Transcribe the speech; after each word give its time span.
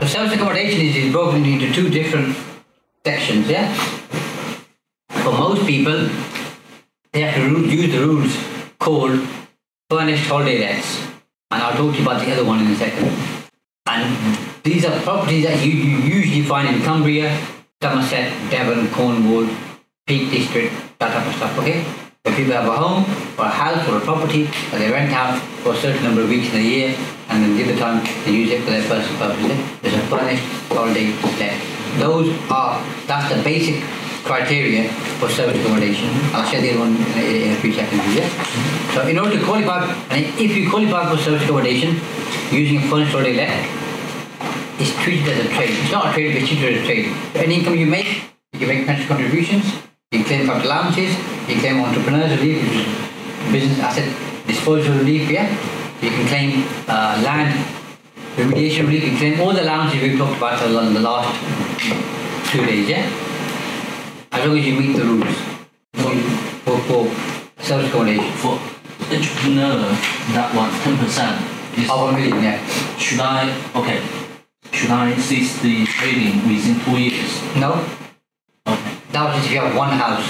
The 0.00 0.06
service 0.06 0.34
accommodation 0.34 0.80
is, 0.80 0.94
is 0.94 1.12
broken 1.12 1.44
into 1.44 1.72
two 1.72 1.90
different 1.90 2.36
sections, 3.04 3.48
yeah? 3.48 3.74
For 5.08 5.32
most 5.32 5.66
people, 5.66 6.08
they 7.12 7.22
have 7.22 7.34
to 7.34 7.68
use 7.68 7.90
the 7.90 8.06
rules 8.06 8.32
called 8.78 9.18
furnished 9.90 10.28
holiday 10.28 10.60
lets. 10.60 11.04
And 11.50 11.60
I'll 11.62 11.76
talk 11.76 11.92
to 11.92 11.98
you 11.98 12.06
about 12.06 12.24
the 12.24 12.32
other 12.32 12.44
one 12.44 12.60
in 12.60 12.70
a 12.70 12.76
second. 12.76 13.10
And 13.86 14.38
these 14.62 14.84
are 14.84 15.00
properties 15.00 15.44
that 15.46 15.66
you, 15.66 15.72
you 15.72 15.98
usually 15.98 16.42
find 16.42 16.68
in 16.68 16.80
Cumbria, 16.82 17.36
Somerset, 17.82 18.30
Devon, 18.52 18.88
Cornwall, 18.90 19.48
Peak 20.06 20.30
District, 20.30 20.72
that 21.00 21.12
type 21.12 21.26
of 21.26 21.34
stuff, 21.34 21.58
okay? 21.58 21.82
Where 22.22 22.36
people 22.36 22.52
have 22.52 22.68
a 22.68 22.76
home 22.76 23.02
or 23.36 23.46
a 23.46 23.48
house 23.48 23.88
or 23.88 23.96
a 23.96 24.00
property 24.00 24.44
that 24.44 24.78
they 24.78 24.92
rent 24.92 25.12
out 25.12 25.40
for 25.64 25.72
a 25.72 25.76
certain 25.76 26.04
number 26.04 26.22
of 26.22 26.28
weeks 26.28 26.50
in 26.50 26.60
a 26.60 26.62
year 26.62 26.96
and 27.44 27.58
the 27.58 27.64
other 27.64 27.78
time 27.78 28.04
they 28.24 28.32
use 28.32 28.50
it 28.50 28.62
for 28.64 28.70
their 28.70 28.86
personal 28.88 29.18
purposes. 29.18 29.50
Eh? 29.50 29.78
There's 29.82 29.94
a 29.94 30.06
furnished 30.08 30.44
holiday 30.68 31.12
let. 31.38 31.56
Those 31.98 32.28
are, 32.50 32.82
that's 33.06 33.34
the 33.34 33.42
basic 33.42 33.82
criteria 34.24 34.88
for 35.18 35.28
service 35.28 35.58
accommodation. 35.60 36.08
I'll 36.34 36.48
share 36.48 36.60
the 36.60 36.70
other 36.70 36.80
one 36.80 36.96
in 36.96 37.18
a, 37.18 37.50
in 37.50 37.56
few 37.56 37.72
seconds 37.72 38.02
you. 38.14 38.22
So 38.94 39.06
in 39.08 39.18
order 39.18 39.38
to 39.38 39.44
qualify, 39.44 39.86
and 40.10 40.24
if 40.38 40.56
you 40.56 40.68
qualify 40.70 41.08
for 41.10 41.16
service 41.16 41.42
accommodation 41.44 41.96
using 42.52 42.78
a 42.78 42.82
furnished 42.88 43.12
holiday 43.12 43.34
let, 43.34 43.50
it's 44.80 44.94
treated 45.02 45.28
as 45.28 45.46
a 45.46 45.48
trade. 45.48 45.70
It's 45.70 45.90
not 45.90 46.10
a 46.10 46.12
trade, 46.12 46.32
but 46.32 46.42
it's 46.42 46.48
treated 46.48 46.74
as 46.76 46.82
a 46.82 46.86
trade. 46.86 47.06
Any 47.34 47.56
income 47.56 47.76
you 47.76 47.86
make, 47.86 48.30
you 48.52 48.66
make 48.66 48.86
pension 48.86 49.08
contributions, 49.08 49.64
you 50.12 50.24
claim 50.24 50.46
capital 50.46 50.68
allowances, 50.70 51.16
you 51.48 51.58
claim 51.60 51.82
entrepreneurs 51.82 52.38
relief, 52.38 52.62
business 53.50 53.78
asset 53.80 54.08
disposal 54.46 54.94
relief, 54.94 55.30
yeah? 55.30 55.77
You 56.00 56.10
can 56.10 56.28
claim 56.28 56.64
uh, 56.86 57.20
land 57.24 57.52
remediation 58.36 58.86
relief, 58.86 59.02
you 59.02 59.10
can 59.10 59.18
claim 59.18 59.40
all 59.40 59.52
the 59.52 59.62
allowances 59.62 60.00
we've 60.00 60.16
talked 60.16 60.36
about 60.36 60.62
in 60.62 60.94
the 60.94 61.00
last 61.00 61.34
two 62.52 62.64
days, 62.64 62.88
yeah? 62.88 63.02
As 64.30 64.46
long 64.46 64.56
as 64.58 64.64
you 64.64 64.78
meet 64.78 64.96
the 64.96 65.04
rules 65.04 65.34
for, 65.94 66.14
for, 66.64 66.78
for 66.86 67.62
service 67.62 67.88
accommodation. 67.88 68.32
For 68.34 68.54
entrepreneur, 69.10 69.78
that 70.38 70.54
one, 70.54 70.70
10% 70.70 71.78
is, 71.78 71.90
Of 71.90 72.08
a 72.08 72.12
million, 72.12 72.42
yeah. 72.42 72.64
should 72.96 73.20
I, 73.20 73.50
okay, 73.74 74.00
should 74.72 74.90
I 74.90 75.16
cease 75.16 75.60
the 75.60 75.84
trading 75.86 76.46
within 76.46 76.78
two 76.84 76.96
years? 76.98 77.42
No? 77.56 77.84
Okay. 78.66 78.96
That 79.12 79.34
was 79.34 79.44
if 79.44 79.50
you 79.50 79.60
have 79.60 79.76
one 79.76 79.90
house 79.90 80.26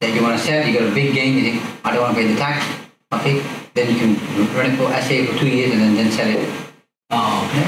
that 0.00 0.14
you 0.14 0.22
want 0.22 0.38
to 0.38 0.44
sell, 0.44 0.66
you 0.66 0.78
got 0.78 0.88
a 0.90 0.94
big 0.94 1.12
gain, 1.14 1.36
you 1.36 1.42
think, 1.42 1.62
I 1.84 1.92
don't 1.92 2.02
want 2.02 2.16
to 2.16 2.22
pay 2.22 2.28
the 2.32 2.36
tax, 2.38 2.64
okay? 3.12 3.63
Then 3.74 3.90
you 3.92 3.98
can 3.98 4.54
run 4.56 4.70
it 4.70 4.76
for 4.76 4.88
SA 5.02 5.32
for 5.32 5.38
two 5.38 5.48
years 5.48 5.72
and 5.72 5.80
then, 5.80 5.94
then 5.96 6.10
sell 6.12 6.28
it. 6.28 6.48
Oh, 7.10 7.44
okay. 7.46 7.66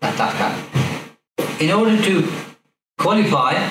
That, 0.00 0.16
that's 0.16 0.38
that. 0.38 1.60
In 1.60 1.70
order 1.72 2.00
to 2.02 2.28
qualify 2.98 3.68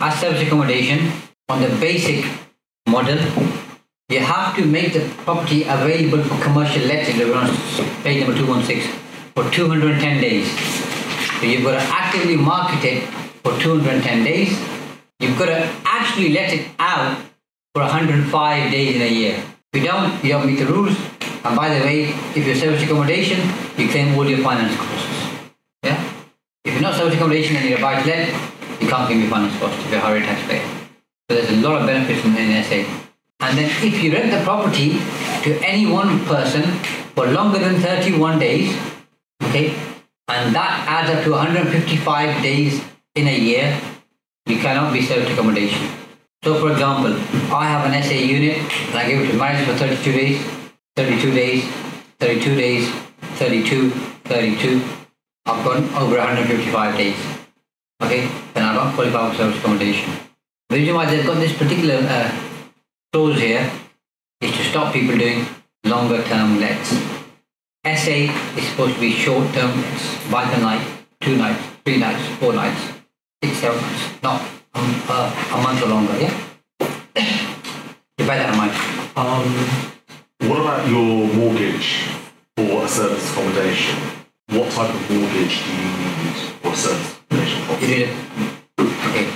as 0.00 0.20
service 0.20 0.42
accommodation 0.46 1.10
on 1.48 1.62
the 1.62 1.68
basic 1.80 2.26
model, 2.86 3.18
you 4.10 4.20
have 4.20 4.54
to 4.56 4.64
make 4.66 4.92
the 4.92 5.00
property 5.24 5.62
available 5.62 6.22
for 6.24 6.42
commercial 6.42 6.82
letting, 6.84 7.32
on 7.32 7.48
page 8.02 8.20
number 8.20 8.36
216, 8.36 8.92
for 9.34 9.50
210 9.50 10.20
days. 10.20 10.48
So 11.40 11.46
you've 11.46 11.64
got 11.64 11.72
to 11.72 11.94
actively 11.94 12.36
market 12.36 12.84
it 12.84 13.08
for 13.42 13.58
210 13.58 14.24
days. 14.24 14.50
You've 15.20 15.38
got 15.38 15.46
to 15.46 15.70
actually 15.84 16.32
let 16.32 16.52
it 16.52 16.68
out 16.78 17.18
for 17.74 17.82
105 17.82 18.70
days 18.70 18.96
in 18.96 19.02
a 19.02 19.06
year. 19.06 19.44
You 19.74 19.84
don't, 19.84 20.24
you 20.24 20.30
don't 20.30 20.46
meet 20.46 20.58
the 20.58 20.66
rules. 20.66 20.96
And 21.44 21.54
by 21.54 21.68
the 21.68 21.84
way, 21.84 22.04
if 22.34 22.38
you're 22.38 22.54
service 22.54 22.82
accommodation, 22.82 23.38
you 23.76 23.88
claim 23.90 24.16
all 24.16 24.26
your 24.26 24.38
finance 24.38 24.74
costs. 24.74 25.06
Yeah? 25.82 26.12
If 26.64 26.72
you're 26.72 26.82
not 26.82 26.94
service 26.94 27.14
accommodation 27.14 27.56
and 27.56 27.68
you're 27.68 27.78
a 27.78 27.82
buy 27.82 28.02
let, 28.02 28.28
you 28.80 28.88
can't 28.88 29.06
claim 29.06 29.20
your 29.20 29.28
finance 29.28 29.58
costs 29.58 29.78
if 29.84 29.90
you're 29.90 30.00
a 30.00 30.02
higher 30.02 30.20
taxpayer. 30.20 30.66
So 31.28 31.36
there's 31.36 31.50
a 31.50 31.56
lot 31.56 31.82
of 31.82 31.86
benefits 31.86 32.24
in, 32.24 32.34
in 32.36 32.64
SA. 32.64 33.08
And 33.40 33.58
then 33.58 33.70
if 33.84 34.02
you 34.02 34.10
rent 34.10 34.30
the 34.30 34.42
property 34.42 34.98
to 35.42 35.60
any 35.62 35.84
one 35.84 36.24
person 36.24 36.62
for 37.14 37.26
longer 37.26 37.58
than 37.58 37.78
31 37.80 38.38
days, 38.38 38.74
okay, 39.42 39.76
and 40.28 40.54
that 40.54 40.86
adds 40.88 41.10
up 41.10 41.24
to 41.24 41.30
155 41.30 42.42
days 42.42 42.82
in 43.14 43.28
a 43.28 43.38
year, 43.38 43.78
you 44.46 44.56
cannot 44.56 44.94
be 44.94 45.02
service 45.02 45.30
accommodation. 45.30 45.97
So, 46.44 46.54
for 46.60 46.70
example, 46.70 47.14
I 47.52 47.66
have 47.66 47.92
an 47.92 48.00
SA 48.02 48.14
unit 48.14 48.58
and 48.88 48.96
I 48.96 49.08
give 49.08 49.20
it 49.20 49.32
to 49.32 49.36
marriage 49.36 49.66
for 49.66 49.74
32 49.74 50.12
days, 50.12 50.40
32 50.94 51.32
days, 51.32 51.64
32 52.20 52.54
days, 52.54 52.90
32, 53.38 53.90
32. 53.90 54.82
I've 55.46 55.64
gone 55.64 55.84
over 55.96 56.16
155 56.16 56.96
days. 56.96 57.16
Okay, 58.00 58.28
then 58.54 58.62
I 58.62 58.72
don't 58.74 58.94
qualify 58.94 59.30
for 59.30 59.36
service 59.36 59.58
accommodation. 59.58 60.12
The 60.68 60.76
reason 60.76 60.94
why 60.94 61.06
they've 61.06 61.26
got 61.26 61.38
this 61.38 61.56
particular 61.58 61.96
uh, 61.96 62.30
clause 63.12 63.40
here 63.40 63.68
is 64.40 64.52
to 64.52 64.64
stop 64.64 64.92
people 64.92 65.18
doing 65.18 65.44
longer 65.84 66.22
term 66.24 66.60
lets. 66.60 66.90
SA 67.84 68.30
is 68.56 68.68
supposed 68.68 68.94
to 68.94 69.00
be 69.00 69.12
short 69.12 69.52
term 69.54 69.80
lets, 69.82 70.30
like 70.30 70.56
a 70.56 70.60
night, 70.60 70.86
two 71.20 71.36
nights, 71.36 71.64
three 71.84 71.98
nights, 71.98 72.24
four 72.36 72.52
nights, 72.52 72.80
six, 73.42 73.56
seven 73.58 73.80
nights, 73.80 74.22
not 74.22 74.57
um, 74.74 75.02
uh, 75.08 75.54
a 75.54 75.62
month 75.62 75.82
or 75.82 75.86
longer, 75.88 76.16
yeah? 76.18 76.34
you 78.18 78.26
bear 78.26 78.38
that 78.38 78.52
in 78.52 78.58
mind. 78.58 78.72
Um, 79.16 79.46
what 80.48 80.60
about 80.60 80.88
your 80.88 81.32
mortgage 81.34 82.04
for 82.56 82.84
a 82.84 82.88
service 82.88 83.30
accommodation? 83.32 83.96
What 84.48 84.70
type 84.72 84.94
of 84.94 85.10
mortgage 85.10 85.64
do 85.64 85.70
you 85.72 85.82
need 85.84 86.36
for 86.62 86.72
a 86.72 86.76
service 86.76 87.18
accommodation 87.18 87.80
You 87.80 87.88
need 87.88 88.08
a, 88.08 88.82
okay, 89.08 89.26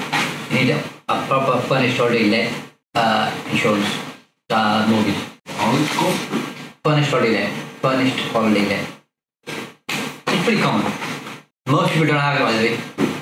you 0.51 0.65
need 0.65 0.71
a, 0.71 0.79
a 1.09 1.27
proper 1.27 1.61
furnished 1.67 1.97
holiday 1.97 2.25
let 2.29 2.55
uh, 2.95 3.35
insurance 3.51 3.89
uh, 4.51 4.87
mortgage. 4.89 5.23
Oh, 5.49 5.79
it's 5.83 5.97
called 5.97 6.43
Furnished 6.85 7.11
holiday 7.11 7.33
let. 7.33 7.53
Furnished 7.81 8.19
holiday 8.33 8.67
let. 8.67 8.89
It's 9.47 10.45
pretty 10.45 10.61
common. 10.61 10.93
Most 11.69 11.93
people 11.93 12.09
don't 12.09 12.19
have 12.19 12.41
it, 12.41 12.45
by 12.45 12.53
the 12.53 12.59
way. 12.59 13.22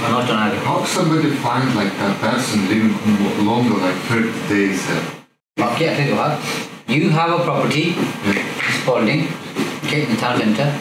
Have 0.00 0.52
it. 0.54 0.58
How 0.60 0.84
somebody 0.84 1.30
find 1.36 1.74
like 1.74 1.92
a 1.92 2.14
person 2.20 2.68
living 2.68 2.94
longer, 3.44 3.74
like 3.74 3.96
30 4.06 4.48
days? 4.48 4.80
Uh, 4.88 5.14
Okay, 5.60 5.90
I 5.92 5.96
tell 5.96 6.06
you 6.08 6.14
what. 6.14 6.38
You 6.86 7.10
have 7.10 7.32
a 7.40 7.42
property, 7.42 7.94
yeah. 8.24 8.80
Spalding, 8.82 9.26
okay, 9.84 10.04
in 10.04 10.10
the 10.10 10.16
town 10.16 10.38
centre, 10.38 10.72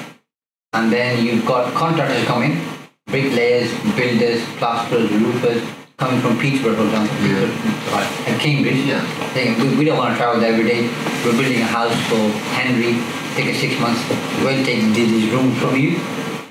and 0.73 0.91
then 0.93 1.25
you've 1.25 1.45
got 1.47 1.73
contractors 1.73 2.23
coming, 2.25 2.61
bricklayers, 3.07 3.71
builders, 3.95 4.39
plasterers, 4.59 5.09
roofers, 5.11 5.63
coming 5.97 6.21
from 6.21 6.37
Peterborough, 6.39 6.75
for 6.75 6.85
example, 6.85 7.17
Yeah. 7.25 8.27
and 8.27 8.39
Cambridge. 8.39 8.85
Yeah. 8.85 9.33
Saying, 9.33 9.59
we, 9.59 9.77
we 9.77 9.85
don't 9.85 9.97
want 9.97 10.13
to 10.13 10.17
travel 10.17 10.39
there 10.39 10.53
every 10.53 10.65
day. 10.69 10.83
We're 11.25 11.33
building 11.33 11.61
a 11.61 11.65
house 11.65 11.97
for 12.07 12.21
Henry, 12.53 13.01
take 13.35 13.49
us 13.53 13.59
six 13.59 13.79
months. 13.81 14.01
We'll 14.43 14.63
take 14.63 14.93
these 14.93 15.31
rooms 15.31 15.57
from 15.57 15.75
you 15.75 15.97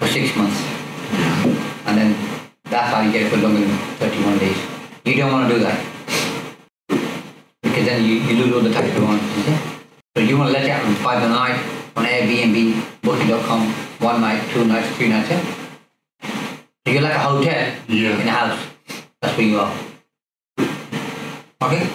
for 0.03 0.09
six 0.09 0.35
months. 0.37 0.59
And 1.87 1.97
then 1.97 2.11
that's 2.77 2.93
how 2.93 3.01
you 3.01 3.11
get 3.11 3.33
longer 3.39 3.61
than 3.61 3.79
31 3.97 4.39
days. 4.39 4.59
You 5.07 5.15
don't 5.17 5.33
want 5.33 5.49
to 5.49 5.55
do 5.55 5.61
that. 5.65 5.79
Because 7.63 7.87
then 7.87 8.05
you, 8.05 8.17
you 8.17 8.45
lose 8.45 8.53
all 8.55 8.61
the 8.61 8.71
tax 8.71 8.87
advantages. 8.89 9.47
Yeah? 9.49 9.79
So 10.15 10.23
you 10.23 10.37
want 10.37 10.49
to 10.49 10.53
let 10.53 10.65
it 10.65 10.71
out 10.71 10.83
from 10.83 10.95
five 10.97 11.23
a 11.23 11.29
night 11.29 11.59
on 11.97 12.05
Airbnb, 12.05 13.01
booking.com, 13.01 13.73
one 14.01 14.21
night, 14.21 14.43
two 14.51 14.67
nights, 14.67 14.95
three 14.97 15.09
nights. 15.09 15.31
Yeah? 15.31 15.43
So 16.85 16.93
you're 16.93 17.01
like 17.01 17.15
a 17.15 17.19
hotel 17.19 17.75
Yeah. 17.89 18.21
in 18.21 18.29
a 18.29 18.31
house. 18.31 18.59
That's 19.23 19.39
where 19.39 19.47
you 19.47 19.59
are. 19.59 19.75
Okay? 21.63 21.89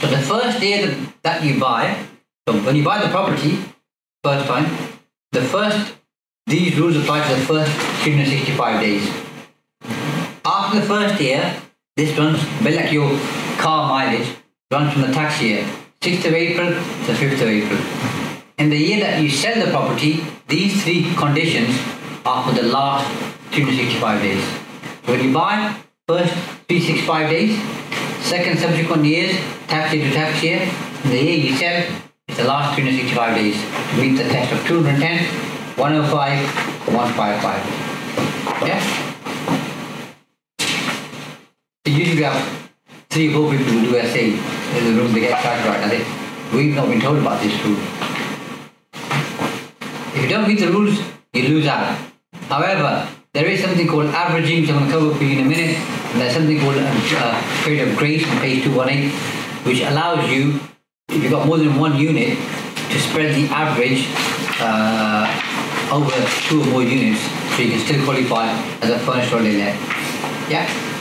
So 0.00 0.06
the 0.06 0.18
first 0.18 0.60
day 0.60 0.86
that, 0.86 1.22
that 1.22 1.42
you 1.42 1.58
buy, 1.58 2.06
so 2.46 2.54
when 2.62 2.76
you 2.76 2.84
buy 2.84 3.02
the 3.02 3.08
property, 3.08 3.58
first 4.22 4.46
time, 4.46 4.66
the 5.32 5.42
first, 5.42 5.96
these 6.46 6.78
rules 6.78 6.96
apply 6.96 7.26
to 7.26 7.34
the 7.34 7.40
first 7.46 7.72
365 8.04 8.80
days. 8.80 9.23
After 10.44 10.80
the 10.80 10.86
first 10.86 11.20
year, 11.20 11.56
this 11.96 12.16
runs 12.18 12.42
a 12.42 12.64
bit 12.64 12.76
like 12.76 12.92
your 12.92 13.08
car 13.58 13.88
mileage, 13.88 14.28
runs 14.70 14.92
from 14.92 15.02
the 15.02 15.12
tax 15.12 15.40
year, 15.40 15.64
6th 16.00 16.26
of 16.26 16.32
April 16.34 16.68
to 16.68 17.12
5th 17.12 17.42
of 17.42 17.48
April. 17.48 17.80
In 18.58 18.70
the 18.70 18.76
year 18.76 19.00
that 19.00 19.22
you 19.22 19.28
sell 19.28 19.54
the 19.64 19.70
property, 19.70 20.24
these 20.48 20.82
three 20.82 21.14
conditions 21.14 21.76
are 22.24 22.48
for 22.48 22.54
the 22.54 22.62
last 22.62 23.06
365 23.52 24.22
days. 24.22 24.44
When 25.06 25.22
you 25.22 25.32
buy, 25.32 25.76
first 26.08 26.32
365 26.68 27.30
days, 27.30 27.58
second 28.24 28.58
subsequent 28.58 29.04
years, 29.04 29.36
tax 29.68 29.92
year 29.94 30.08
to 30.08 30.14
tax 30.14 30.42
year, 30.42 30.60
and 30.60 31.12
the 31.12 31.22
year 31.22 31.36
you 31.36 31.56
sell, 31.56 31.84
it's 32.28 32.38
the 32.38 32.44
last 32.44 32.74
365 32.74 33.36
days 33.36 33.56
to 33.90 33.96
meet 34.00 34.16
the 34.16 34.24
test 34.24 34.52
of 34.52 34.66
210, 34.66 35.24
105, 35.76 36.46
155. 36.88 38.66
Yeah? 38.66 39.03
Usually 42.04 42.20
we 42.20 42.24
have 42.24 42.70
three 43.08 43.30
or 43.30 43.32
four 43.32 43.50
people 43.50 43.72
who 43.72 43.80
do 43.80 43.92
SA 44.06 44.18
in 44.76 44.84
the 44.84 45.00
room, 45.00 45.10
they 45.14 45.20
get 45.20 45.40
started 45.40 45.64
right, 45.64 45.88
they? 45.88 46.04
We've 46.54 46.74
not 46.74 46.90
been 46.90 47.00
told 47.00 47.16
about 47.16 47.40
this 47.42 47.56
rule. 47.64 47.80
If 50.12 50.22
you 50.22 50.28
don't 50.28 50.46
meet 50.46 50.60
the 50.60 50.70
rules, 50.70 51.00
you 51.32 51.48
lose 51.48 51.66
out. 51.66 51.96
However, 52.50 53.08
there 53.32 53.46
is 53.46 53.62
something 53.62 53.88
called 53.88 54.08
averaging, 54.08 54.60
which 54.60 54.70
I'm 54.70 54.80
going 54.80 54.90
to 54.90 54.92
cover 54.92 55.14
for 55.14 55.24
you 55.24 55.38
in 55.38 55.46
a 55.46 55.48
minute. 55.48 55.78
And 55.78 56.20
there's 56.20 56.34
something 56.34 56.60
called 56.60 56.76
a 56.76 56.86
uh, 56.86 57.64
period 57.64 57.88
of 57.88 57.96
grace 57.96 58.28
on 58.28 58.36
page 58.40 58.64
218, 58.64 59.08
which 59.64 59.80
allows 59.80 60.28
you, 60.28 60.60
if 61.08 61.22
you've 61.22 61.32
got 61.32 61.46
more 61.46 61.56
than 61.56 61.78
one 61.78 61.96
unit, 61.96 62.36
to 62.36 63.00
spread 63.00 63.34
the 63.34 63.48
average 63.48 64.04
uh, 64.60 65.24
over 65.90 66.12
two 66.48 66.60
or 66.60 66.66
more 66.66 66.82
units 66.82 67.22
so 67.56 67.62
you 67.62 67.70
can 67.70 67.80
still 67.80 68.04
qualify 68.04 68.52
as 68.82 68.90
a 68.90 68.98
furnished 68.98 69.30
holiday 69.30 69.56
let. 69.56 70.50
Yeah? 70.50 70.93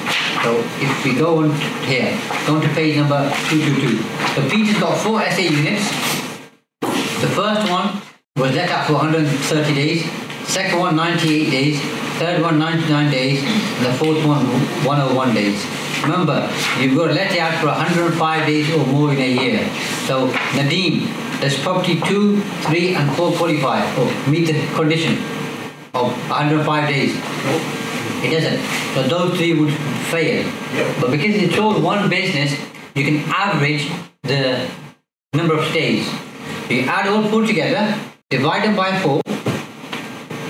So 0.43 0.59
if 0.59 1.05
we 1.05 1.15
go 1.15 1.39
on 1.39 1.51
here, 1.87 2.19
go 2.45 2.55
on 2.55 2.61
to 2.61 2.67
page 2.75 2.97
number 2.97 3.31
222. 3.47 3.97
So 4.35 4.49
Peter's 4.49 4.77
got 4.77 4.97
four 4.97 5.21
SA 5.21 5.41
units. 5.41 5.87
The 7.23 7.29
first 7.29 7.71
one 7.71 8.01
was 8.35 8.53
let 8.53 8.69
out 8.69 8.87
for 8.87 8.93
130 8.93 9.73
days, 9.73 10.03
second 10.43 10.79
one 10.79 10.97
98 10.97 11.49
days, 11.49 11.79
third 12.19 12.41
one 12.41 12.59
99 12.59 13.09
days, 13.09 13.41
and 13.41 13.85
the 13.85 13.93
fourth 13.93 14.25
one 14.25 14.45
101 14.83 15.33
days. 15.33 15.65
Remember, 16.03 16.49
you've 16.77 16.97
got 16.97 17.07
to 17.07 17.13
let 17.13 17.31
out 17.39 17.61
for 17.61 17.67
105 17.67 18.45
days 18.45 18.69
or 18.75 18.85
more 18.87 19.13
in 19.13 19.21
a 19.21 19.31
year. 19.41 19.59
So 20.07 20.27
Nadeem, 20.57 21.07
does 21.39 21.57
property 21.63 22.01
2, 22.01 22.41
3 22.41 22.95
and 22.95 23.15
4 23.15 23.31
qualify 23.31 23.79
or 23.95 24.29
meet 24.29 24.47
the 24.47 24.75
condition 24.75 25.13
of 25.93 26.11
105 26.29 26.89
days? 26.89 27.82
It 28.23 28.31
doesn't. 28.31 28.59
So 28.95 29.03
those 29.07 29.37
three 29.37 29.53
would 29.59 29.73
fail. 30.11 30.43
But 31.01 31.11
because 31.11 31.35
it's 31.35 31.57
all 31.57 31.79
one 31.81 32.09
business, 32.09 32.57
you 32.95 33.03
can 33.03 33.19
average 33.27 33.89
the 34.23 34.69
number 35.33 35.57
of 35.57 35.65
stays. 35.69 36.07
You 36.69 36.81
add 36.81 37.07
all 37.07 37.23
four 37.29 37.45
together, 37.45 37.99
divide 38.29 38.63
them 38.63 38.75
by 38.75 38.97
4. 38.99 39.21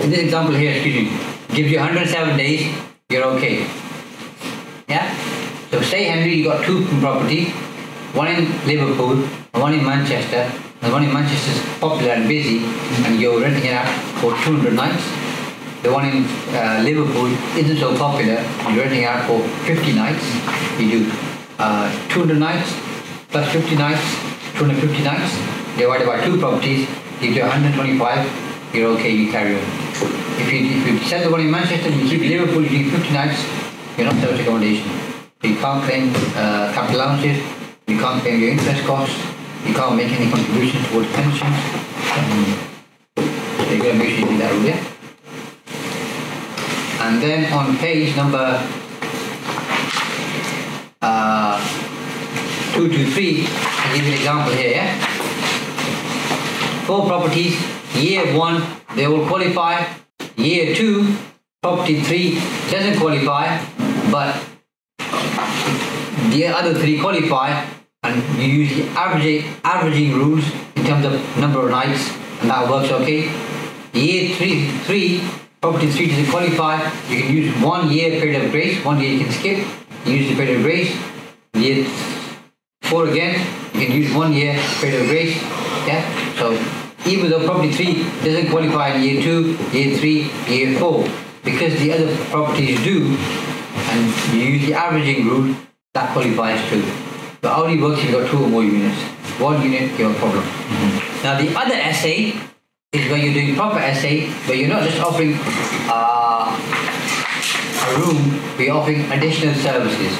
In 0.04 0.10
this 0.10 0.20
example 0.20 0.54
here, 0.56 0.74
excuse 0.74 1.10
me, 1.10 1.18
gives 1.56 1.72
you 1.72 1.80
107 1.80 2.38
days, 2.38 2.74
you're 3.10 3.25
okay. 3.36 3.68
Yeah? 4.88 5.14
So 5.72 5.81
say 5.81 6.04
Henry, 6.04 6.36
you 6.36 6.44
got 6.46 6.64
two 6.66 6.86
property, 7.00 7.50
one 8.14 8.28
in 8.28 8.46
Liverpool 8.68 9.28
one 9.54 9.74
in 9.74 9.86
Manchester. 9.86 10.52
The 10.81 10.92
one 10.92 11.04
in 11.04 11.14
Manchester 11.14 11.52
is 11.52 11.80
popular 11.80 12.14
and 12.14 12.28
busy, 12.28 12.66
and 13.06 13.20
you're 13.20 13.40
renting 13.40 13.66
it 13.66 13.74
out 13.74 13.88
for 14.20 14.31
200 14.44 14.74
nights. 14.74 15.23
The 15.84 15.92
one 15.92 16.08
in 16.08 16.24
uh, 16.56 16.80
Liverpool 16.82 17.28
isn't 17.60 17.76
so 17.76 17.92
popular, 17.98 18.40
you're 18.72 18.88
renting 18.88 19.04
out 19.04 19.28
for 19.28 19.44
50 19.68 19.92
nights. 19.92 20.24
You 20.80 21.04
do 21.04 21.12
uh, 21.60 21.92
200 22.08 22.40
nights 22.40 22.72
plus 23.28 23.52
50 23.52 23.76
nights, 23.76 24.00
250 24.56 25.04
nights, 25.04 25.36
divided 25.76 26.08
by 26.08 26.24
two 26.24 26.40
properties, 26.40 26.88
gives 27.20 27.36
you 27.36 27.44
125. 27.44 28.00
You're 28.74 28.96
okay, 28.96 29.10
you 29.12 29.30
carry 29.30 29.56
on. 29.56 29.62
If 30.40 30.54
you, 30.54 30.60
if 30.72 30.88
you 30.88 31.00
sell 31.00 31.22
the 31.22 31.30
one 31.30 31.42
in 31.42 31.52
Manchester 31.52 31.90
you 31.90 32.08
keep 32.08 32.22
Liverpool, 32.32 32.64
you 32.64 32.86
do 32.86 32.92
50 32.92 33.12
nights, 33.12 33.44
you're 33.98 34.08
not 34.08 34.16
service 34.24 34.40
accommodation. 34.40 34.88
You 35.44 35.56
can't 35.58 35.84
claim 35.84 36.14
uh, 36.40 36.72
capital 36.72 37.02
allowances, 37.02 37.44
you 37.88 38.00
can't 38.00 38.22
claim 38.22 38.40
your 38.40 38.52
interest 38.52 38.86
costs, 38.86 39.20
you 39.68 39.74
can't 39.74 39.98
make 39.98 40.14
any 40.14 40.32
contributions 40.32 40.88
towards 40.88 41.12
pensions. 41.12 41.60
Um, 42.16 42.56
so 43.68 43.72
you 43.76 43.84
gotta 43.84 43.96
make 43.96 44.16
sure 44.16 44.20
you 44.20 44.28
do 44.28 44.38
that 44.38 44.66
yeah? 44.66 44.93
And 47.04 47.22
then 47.22 47.52
on 47.52 47.78
page 47.80 48.16
number 48.16 48.66
uh, 51.02 51.60
223, 52.74 53.46
I'll 53.46 53.96
give 53.98 54.06
an 54.06 54.14
example 54.14 54.54
here, 54.54 54.72
yeah? 54.72 55.06
Four 56.86 57.06
properties, 57.06 57.62
year 57.94 58.38
one, 58.38 58.64
they 58.96 59.06
will 59.06 59.28
qualify. 59.28 59.84
Year 60.38 60.74
two, 60.74 61.14
property 61.62 62.02
three 62.02 62.36
doesn't 62.72 62.98
qualify, 62.98 63.62
but 64.10 64.42
the 66.32 66.48
other 66.48 66.74
three 66.74 67.02
qualify, 67.02 67.66
and 68.04 68.42
you 68.42 68.64
use 68.64 68.78
the 68.78 68.88
averaging, 68.98 69.44
averaging 69.66 70.14
rules 70.14 70.46
in 70.78 70.86
terms 70.86 71.06
of 71.06 71.38
number 71.38 71.66
of 71.66 71.70
nights, 71.70 72.16
and 72.40 72.50
that 72.50 72.70
works 72.70 72.92
okay. 72.92 73.30
Year 73.92 74.36
three, 74.38 74.70
three 74.88 75.43
property 75.63 75.89
three 75.89 76.07
doesn't 76.07 76.30
qualify, 76.30 76.75
you 77.07 77.21
can 77.21 77.33
use 77.33 77.63
one 77.63 77.89
year 77.89 78.19
period 78.19 78.44
of 78.44 78.51
grace, 78.51 78.83
one 78.83 79.00
year 79.00 79.13
you 79.13 79.24
can 79.24 79.31
skip, 79.31 79.57
use 80.06 80.27
the 80.27 80.36
period 80.36 80.57
of 80.57 80.63
grace. 80.63 80.92
Year 81.54 81.86
four 82.81 83.07
again, 83.07 83.39
you 83.74 83.86
can 83.88 83.95
use 83.95 84.13
one 84.13 84.33
year 84.33 84.60
period 84.81 85.04
of 85.04 85.07
grace. 85.07 85.42
Yeah, 85.88 86.04
so 86.36 86.51
even 87.10 87.30
though 87.30 87.45
property 87.45 87.71
three 87.71 88.04
doesn't 88.27 88.50
qualify 88.51 88.89
in 88.95 89.04
year 89.04 89.24
two, 89.24 89.57
year 89.71 89.98
three, 89.98 90.30
year 90.54 90.77
four, 90.77 91.07
because 91.45 91.80
the 91.80 91.94
other 91.94 92.13
properties 92.25 92.83
do, 92.83 93.15
and 93.15 94.36
you 94.36 94.42
use 94.42 94.68
the 94.68 94.74
averaging 94.74 95.25
rule, 95.25 95.56
that 95.94 96.12
qualifies 96.12 96.60
too. 96.69 96.83
But 97.39 97.57
only 97.57 97.81
works 97.81 98.00
if 98.00 98.12
you've 98.12 98.21
got 98.21 98.30
two 98.30 98.44
or 98.44 98.50
more 98.50 98.65
units. 98.65 99.00
One 99.39 99.62
unit, 99.62 99.98
you 99.98 100.10
have 100.10 100.15
a 100.18 100.19
problem. 100.19 100.44
Mm-hmm. 100.44 101.24
Now 101.24 101.39
the 101.39 101.56
other 101.57 101.94
SA 101.94 102.50
is 102.94 103.10
where 103.10 103.18
you're 103.18 103.34
doing 103.34 103.56
proper 103.56 103.80
SA, 103.80 104.30
where 104.45 104.56
you're 104.56 104.69
not 104.69 104.84
just 104.84 105.00
offering 105.01 105.34
uh, 105.90 106.45
a 106.54 108.00
room, 108.00 108.40
but 108.56 108.63
you're 108.63 108.78
offering 108.78 109.01
additional 109.12 109.56
services. 109.56 110.16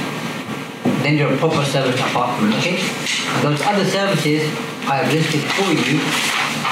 Then 1.06 1.16
you're 1.16 1.32
a 1.32 1.38
proper 1.38 1.64
service 1.66 2.00
apartment, 2.00 2.56
okay? 2.56 2.82
And 2.82 3.44
those 3.44 3.62
other 3.62 3.86
services 3.86 4.50
I 4.90 5.06
have 5.06 5.14
listed 5.14 5.42
for 5.54 5.70
you. 5.70 6.02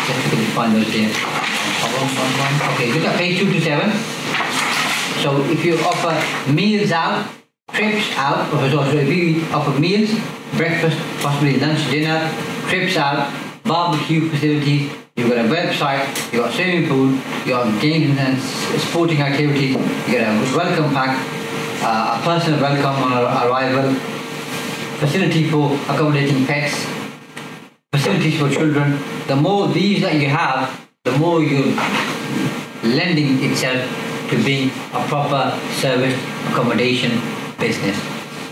Just 0.10 0.28
quickly 0.28 0.46
find 0.58 0.76
those 0.76 0.90
here. 0.90 1.14
Okay, 2.74 2.92
look 2.94 3.06
at 3.06 3.18
page 3.18 3.38
227. 3.38 3.92
So 5.22 5.40
if 5.52 5.64
you 5.64 5.78
offer 5.86 6.18
meals 6.52 6.92
out, 6.92 7.30
trips 7.74 8.12
out, 8.18 8.50
so 8.50 8.90
if 8.98 9.08
you 9.08 9.46
offer 9.54 9.80
meals, 9.80 10.10
breakfast, 10.58 10.98
possibly 11.22 11.60
lunch, 11.60 11.92
dinner, 11.92 12.28
trips 12.70 12.98
out, 12.98 13.32
barbecue 13.64 14.28
facilities, 14.30 14.92
you've 15.16 15.30
got 15.30 15.46
a 15.46 15.50
website, 15.50 16.32
you've 16.32 16.42
got 16.42 16.52
a 16.52 16.54
swimming 16.54 16.88
pool, 16.88 17.10
you've 17.10 17.48
got 17.48 17.82
games 17.82 18.18
and 18.18 18.40
sporting 18.82 19.22
activities, 19.22 19.76
you 19.76 20.12
get 20.12 20.28
a 20.28 20.58
welcome 20.58 20.94
pack, 20.94 21.18
uh, 21.84 22.20
a 22.20 22.24
personal 22.24 22.60
welcome 22.62 23.04
on 23.04 23.14
arrival, 23.14 23.94
facility 25.00 25.50
for 25.50 25.74
accommodating 25.90 26.46
pets, 26.46 26.86
facilities 27.92 28.40
for 28.40 28.50
children. 28.50 29.00
The 29.28 29.36
more 29.36 29.68
these 29.68 30.02
that 30.02 30.16
you 30.16 30.30
have, 30.30 30.88
the 31.04 31.18
more 31.18 31.42
you're 31.42 31.76
lending 32.84 33.44
itself 33.44 33.82
to 34.30 34.44
being 34.44 34.70
a 34.94 35.04
proper 35.08 35.58
service 35.74 36.16
accommodation 36.50 37.12
business. 37.60 37.98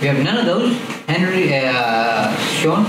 We 0.02 0.08
have 0.08 0.24
none 0.24 0.38
of 0.38 0.46
those, 0.46 0.78
Henry, 1.08 1.54
uh, 1.54 2.36
Sean, 2.38 2.86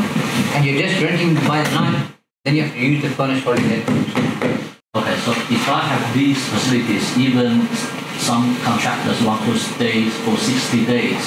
and 0.55 0.65
you're 0.65 0.81
just 0.83 1.01
renting 1.03 1.35
by 1.47 1.63
the 1.63 1.71
night, 1.71 2.10
then 2.45 2.57
you 2.57 2.63
have 2.63 2.73
to 2.73 2.81
use 2.81 3.03
the 3.03 3.11
furnished. 3.11 3.47
Okay, 3.47 5.17
so 5.21 5.31
if 5.33 5.69
I 5.69 5.81
have 5.93 6.15
these 6.15 6.41
facilities, 6.49 7.17
even 7.19 7.67
some 8.17 8.57
contractors 8.65 9.21
want 9.23 9.45
to 9.45 9.59
stay 9.59 10.09
for 10.25 10.37
60 10.37 10.87
days, 10.87 11.21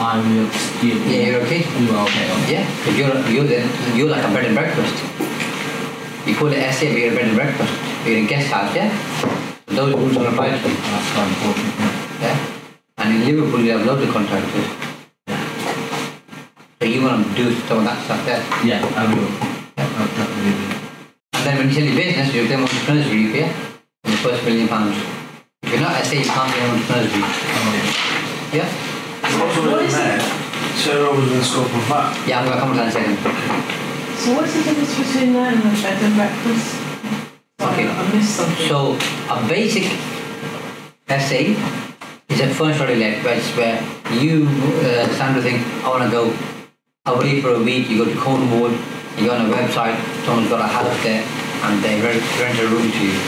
I 0.00 0.16
will 0.16 0.48
still. 0.50 0.96
Yeah, 1.04 1.28
you're 1.28 1.42
okay? 1.42 1.60
You 1.78 1.92
are 1.92 2.08
okay, 2.08 2.32
okay. 2.32 2.52
Yeah, 2.52 2.64
because 2.80 2.96
you're, 2.96 3.44
you're, 3.44 3.96
you're 3.96 4.08
like 4.08 4.24
a 4.24 4.32
bed 4.32 4.46
and 4.46 4.56
breakfast. 4.56 4.96
You 6.26 6.34
call 6.34 6.48
it 6.48 6.72
SA, 6.72 6.86
you're 6.86 7.12
a 7.12 7.16
bed 7.16 7.28
and 7.28 7.36
breakfast. 7.36 7.72
You're 8.06 8.18
in 8.18 8.24
a 8.24 8.28
guest 8.28 8.48
house, 8.48 8.74
yeah? 8.74 8.88
Those 9.66 9.94
rules 9.94 10.16
are 10.16 10.32
applied 10.32 10.62
to 10.62 10.68
you, 10.68 10.74
That's 10.76 11.12
quite 11.12 11.28
important. 11.28 11.68
yeah. 11.76 12.32
yeah? 12.32 12.56
And 12.98 13.22
in 13.22 13.36
Liverpool, 13.36 13.60
you 13.60 13.72
have 13.76 13.84
loads 13.86 14.02
of 14.02 14.10
contractors. 14.12 14.66
So 16.80 16.86
you 16.86 17.02
want 17.04 17.26
to 17.26 17.34
do 17.36 17.54
some 17.68 17.78
of 17.78 17.84
that 17.84 18.02
stuff 18.04 18.24
there. 18.24 18.40
Yeah, 18.64 18.80
I 18.96 19.04
will. 19.14 19.59
I 19.80 20.06
definitely 20.16 20.52
will. 20.60 20.76
And 21.34 21.42
then 21.46 21.54
when 21.58 21.68
you 21.68 21.74
sell 21.74 21.84
your 21.84 21.96
business, 21.96 22.34
you 22.34 22.46
claim 22.46 22.60
entrepreneur's 22.60 23.08
relief, 23.08 23.34
yeah? 23.34 23.50
In 24.04 24.10
the 24.12 24.16
first 24.18 24.44
million 24.44 24.68
pounds. 24.68 24.96
If 25.62 25.72
you're 25.72 25.80
not 25.80 26.04
SA, 26.04 26.14
you 26.16 26.24
can't 26.24 26.52
claim 26.52 26.70
entrepreneur's 26.70 27.12
relief. 27.12 27.36
Oh, 27.56 28.50
Yeah? 28.52 28.68
What's 29.40 29.56
already 29.58 29.88
there? 29.88 30.20
Turnovers 30.84 31.32
in 31.32 31.38
the 31.38 31.44
scope 31.44 31.66
of 31.66 31.88
that. 31.88 32.28
Yeah, 32.28 32.40
I'm 32.40 32.44
going 32.46 32.56
to 32.56 32.62
come 32.62 32.72
to 32.72 32.78
that 32.78 32.92
in 32.92 33.12
a 33.12 33.16
second. 33.16 33.16
So 34.20 34.34
what's 34.36 34.52
the 34.52 34.62
difference 34.62 34.92
between 34.96 35.32
that 35.32 35.54
and 35.54 35.64
a 35.64 35.82
bed 35.82 35.96
and 36.04 36.14
breakfast? 36.14 36.76
Okay, 37.60 37.84
Okay. 37.84 37.88
I 37.88 38.14
missed 38.14 38.36
something. 38.36 38.68
So 38.68 38.96
a 39.32 39.48
basic 39.48 39.84
SA 41.08 41.56
is 42.28 42.40
a 42.40 42.48
furniture 42.54 42.94
let, 42.96 43.24
where 43.24 43.36
it's 43.36 43.48
where 43.56 43.80
you 44.20 44.46
uh, 44.46 45.08
Sandra 45.16 45.42
think 45.42 45.60
I 45.84 45.88
want 45.88 46.04
to 46.04 46.10
go 46.10 46.24
away 47.06 47.40
for 47.40 47.54
a 47.54 47.62
week. 47.62 47.88
You 47.88 48.04
go 48.04 48.12
to 48.12 48.18
Cornwall, 48.20 48.70
you 49.18 49.26
go 49.26 49.34
on 49.34 49.46
a 49.46 49.54
website, 49.54 49.96
someone's 50.24 50.48
got 50.48 50.60
a 50.60 50.66
house 50.66 51.02
there, 51.02 51.22
and 51.22 51.82
they 51.82 52.00
rent, 52.00 52.22
rent 52.38 52.58
a 52.58 52.66
room 52.68 52.90
to 52.90 53.02
you. 53.04 53.18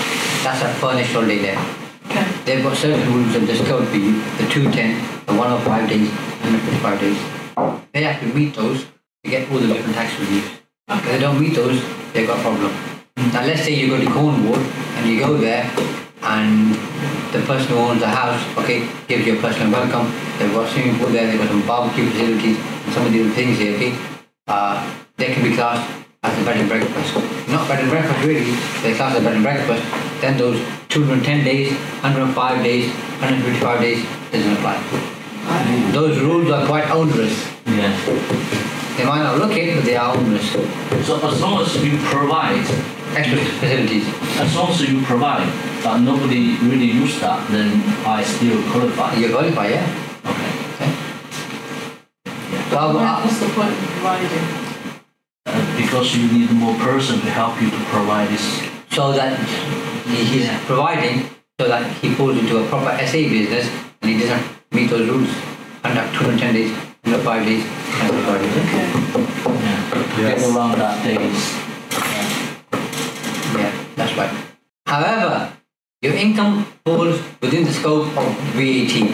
That's 0.44 0.62
a 0.62 0.68
furnished 0.80 1.12
holiday 1.12 1.40
let. 1.40 1.58
Okay. 2.06 2.26
They've 2.44 2.62
got 2.62 2.76
certain 2.76 3.02
rules 3.12 3.32
they've 3.32 3.46
discovered 3.46 3.88
for 3.88 3.96
you, 3.96 4.12
the 4.38 4.46
210, 4.50 5.26
the 5.26 5.34
105 5.34 5.88
days, 5.88 6.08
155 6.42 7.00
days. 7.00 7.18
They 7.92 8.02
have 8.02 8.20
to 8.20 8.26
meet 8.34 8.54
those 8.54 8.84
to 9.24 9.30
get 9.30 9.50
all 9.50 9.58
the 9.58 9.68
different 9.68 9.94
tax 9.94 10.18
reliefs. 10.18 10.50
If 10.88 11.04
they 11.04 11.18
don't 11.18 11.40
meet 11.40 11.54
those, 11.54 11.80
they've 12.12 12.26
got 12.26 12.38
a 12.38 12.42
problem. 12.42 12.72
Now 13.32 13.44
let's 13.44 13.62
say 13.62 13.74
you 13.74 13.88
go 13.88 13.98
to 13.98 14.10
Cornwall 14.10 14.56
and 14.56 15.08
you 15.08 15.20
go 15.20 15.36
there 15.36 15.70
and 16.22 16.74
the 17.32 17.40
person 17.46 17.68
who 17.68 17.78
owns 17.78 18.00
the 18.00 18.08
house, 18.08 18.40
okay, 18.58 18.86
gives 19.08 19.26
you 19.26 19.38
a 19.38 19.40
personal 19.40 19.70
welcome. 19.72 20.12
They've 20.38 20.52
got 20.52 20.70
swimming 20.70 20.98
pool 20.98 21.08
there, 21.08 21.26
they've 21.26 21.38
got 21.38 21.48
some 21.48 21.66
barbecue 21.66 22.10
facilities, 22.10 22.58
and 22.58 22.92
some 22.92 23.06
of 23.06 23.12
the 23.12 23.20
other 23.20 23.30
things 23.30 23.58
here, 23.58 23.76
okay. 23.76 23.96
Uh, 24.46 24.76
they 25.22 25.32
can 25.32 25.42
be 25.48 25.54
classed 25.54 25.86
as 26.24 26.36
a 26.36 26.44
bed 26.44 26.56
and 26.56 26.68
breakfast. 26.68 27.14
Not 27.48 27.68
bed 27.68 27.78
and 27.80 27.90
breakfast 27.90 28.26
really, 28.26 28.50
they're 28.82 28.96
classed 28.96 29.18
as 29.18 29.22
bed 29.24 29.34
and 29.34 29.44
breakfast. 29.44 29.82
Then 30.20 30.36
those 30.36 30.58
210 30.88 31.44
days, 31.44 31.70
105 32.02 32.62
days, 32.64 32.90
155 33.22 33.80
days 33.80 34.02
doesn't 34.32 34.52
apply. 34.58 34.82
Those 35.92 36.18
rules 36.20 36.50
are 36.50 36.66
quite 36.66 36.90
onerous. 36.90 37.38
Yeah. 37.66 37.94
They 38.96 39.04
might 39.04 39.22
not 39.22 39.38
look 39.38 39.52
it, 39.56 39.76
but 39.76 39.84
they 39.84 39.94
are 39.96 40.16
onerous. 40.16 40.50
So 41.06 41.22
as 41.22 41.40
long 41.40 41.62
as 41.62 41.70
you 41.84 41.96
provide, 42.10 42.66
Extra 43.14 43.38
facilities. 43.38 44.06
as 44.40 44.56
long 44.56 44.70
as 44.72 44.80
you 44.88 45.02
provide, 45.02 45.46
but 45.84 45.98
nobody 45.98 46.56
really 46.66 46.90
use 46.90 47.20
that, 47.20 47.46
then 47.50 47.70
I 48.04 48.24
still 48.24 48.60
qualify. 48.72 49.14
You 49.14 49.30
qualify, 49.30 49.68
yeah. 49.68 49.86
Okay. 50.26 50.50
Okay. 50.74 50.90
Well, 52.74 52.94
What- 52.94 53.02
uh, 53.04 53.20
What's 53.22 53.38
the 53.38 53.48
point 53.50 53.70
of 53.70 53.78
providing? 53.78 54.61
Because 55.44 56.16
you 56.16 56.30
need 56.32 56.50
more 56.52 56.74
person 56.78 57.20
to 57.20 57.30
help 57.30 57.60
you 57.60 57.68
to 57.70 57.80
provide 57.90 58.28
this. 58.28 58.46
so 58.92 59.10
that 59.12 59.32
he- 60.06 60.24
he's 60.30 60.48
providing 60.68 61.24
so 61.58 61.66
that 61.66 61.82
he 62.02 62.10
falls 62.14 62.36
into 62.36 62.58
a 62.58 62.64
proper 62.68 62.92
SA 63.00 63.22
business 63.28 63.66
and 64.02 64.10
he 64.12 64.18
doesn't 64.20 64.44
meet 64.70 64.90
those 64.90 65.08
rules. 65.08 65.30
Under 65.82 66.04
210 66.12 66.52
days, 66.52 66.72
under 67.06 67.18
5 67.28 67.42
days, 67.46 67.64
under 68.02 68.20
5 68.28 68.38
days. 68.42 68.56
Okay. 68.62 68.84
Yeah. 69.64 69.78
Yes. 70.20 70.42
Get 70.42 70.50
around 70.50 70.76
that 70.78 71.02
days. 71.06 71.40
Yeah, 73.58 73.72
that's 73.96 74.14
right. 74.20 74.30
However, 74.86 75.52
your 76.02 76.14
income 76.14 76.66
falls 76.84 77.16
within 77.40 77.64
the 77.64 77.72
scope 77.72 78.08
of 78.16 78.28
VAT. 78.54 79.08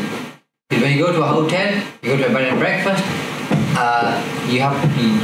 Because 0.69 0.83
when 0.83 0.93
you 0.99 1.07
go 1.07 1.13
to 1.13 1.23
a 1.23 1.31
hotel, 1.37 1.71
you 2.03 2.11
go 2.11 2.17
to 2.19 2.27
a 2.27 2.35
bed 2.35 2.49
and 2.51 2.59
breakfast, 2.59 3.05
uh, 3.79 4.11
you 4.51 4.61
have 4.61 4.75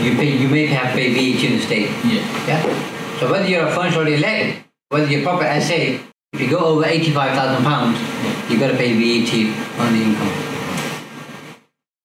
you, 0.04 0.14
pay 0.16 0.36
you 0.36 0.48
may 0.48 0.66
have 0.66 0.92
to 0.92 0.98
pay 0.98 1.12
VAT 1.12 1.44
in 1.44 1.56
the 1.58 1.62
state. 1.62 1.90
Yeah. 2.04 2.22
Yeah. 2.46 3.18
So 3.18 3.30
whether 3.30 3.46
you're 3.46 3.66
a 3.66 3.74
or 3.74 4.04
let, 4.04 4.64
whether 4.90 5.06
you're 5.06 5.22
proper 5.22 5.44
SA, 5.60 5.74
if 6.32 6.40
you 6.40 6.48
go 6.48 6.58
over 6.58 6.86
eighty-five 6.86 7.34
thousand 7.34 7.64
pounds, 7.64 7.98
you 8.50 8.58
got 8.58 8.70
to 8.70 8.76
pay 8.76 8.92
VAT 8.94 9.32
on 9.80 9.92
the 9.92 10.02
income. 10.02 10.34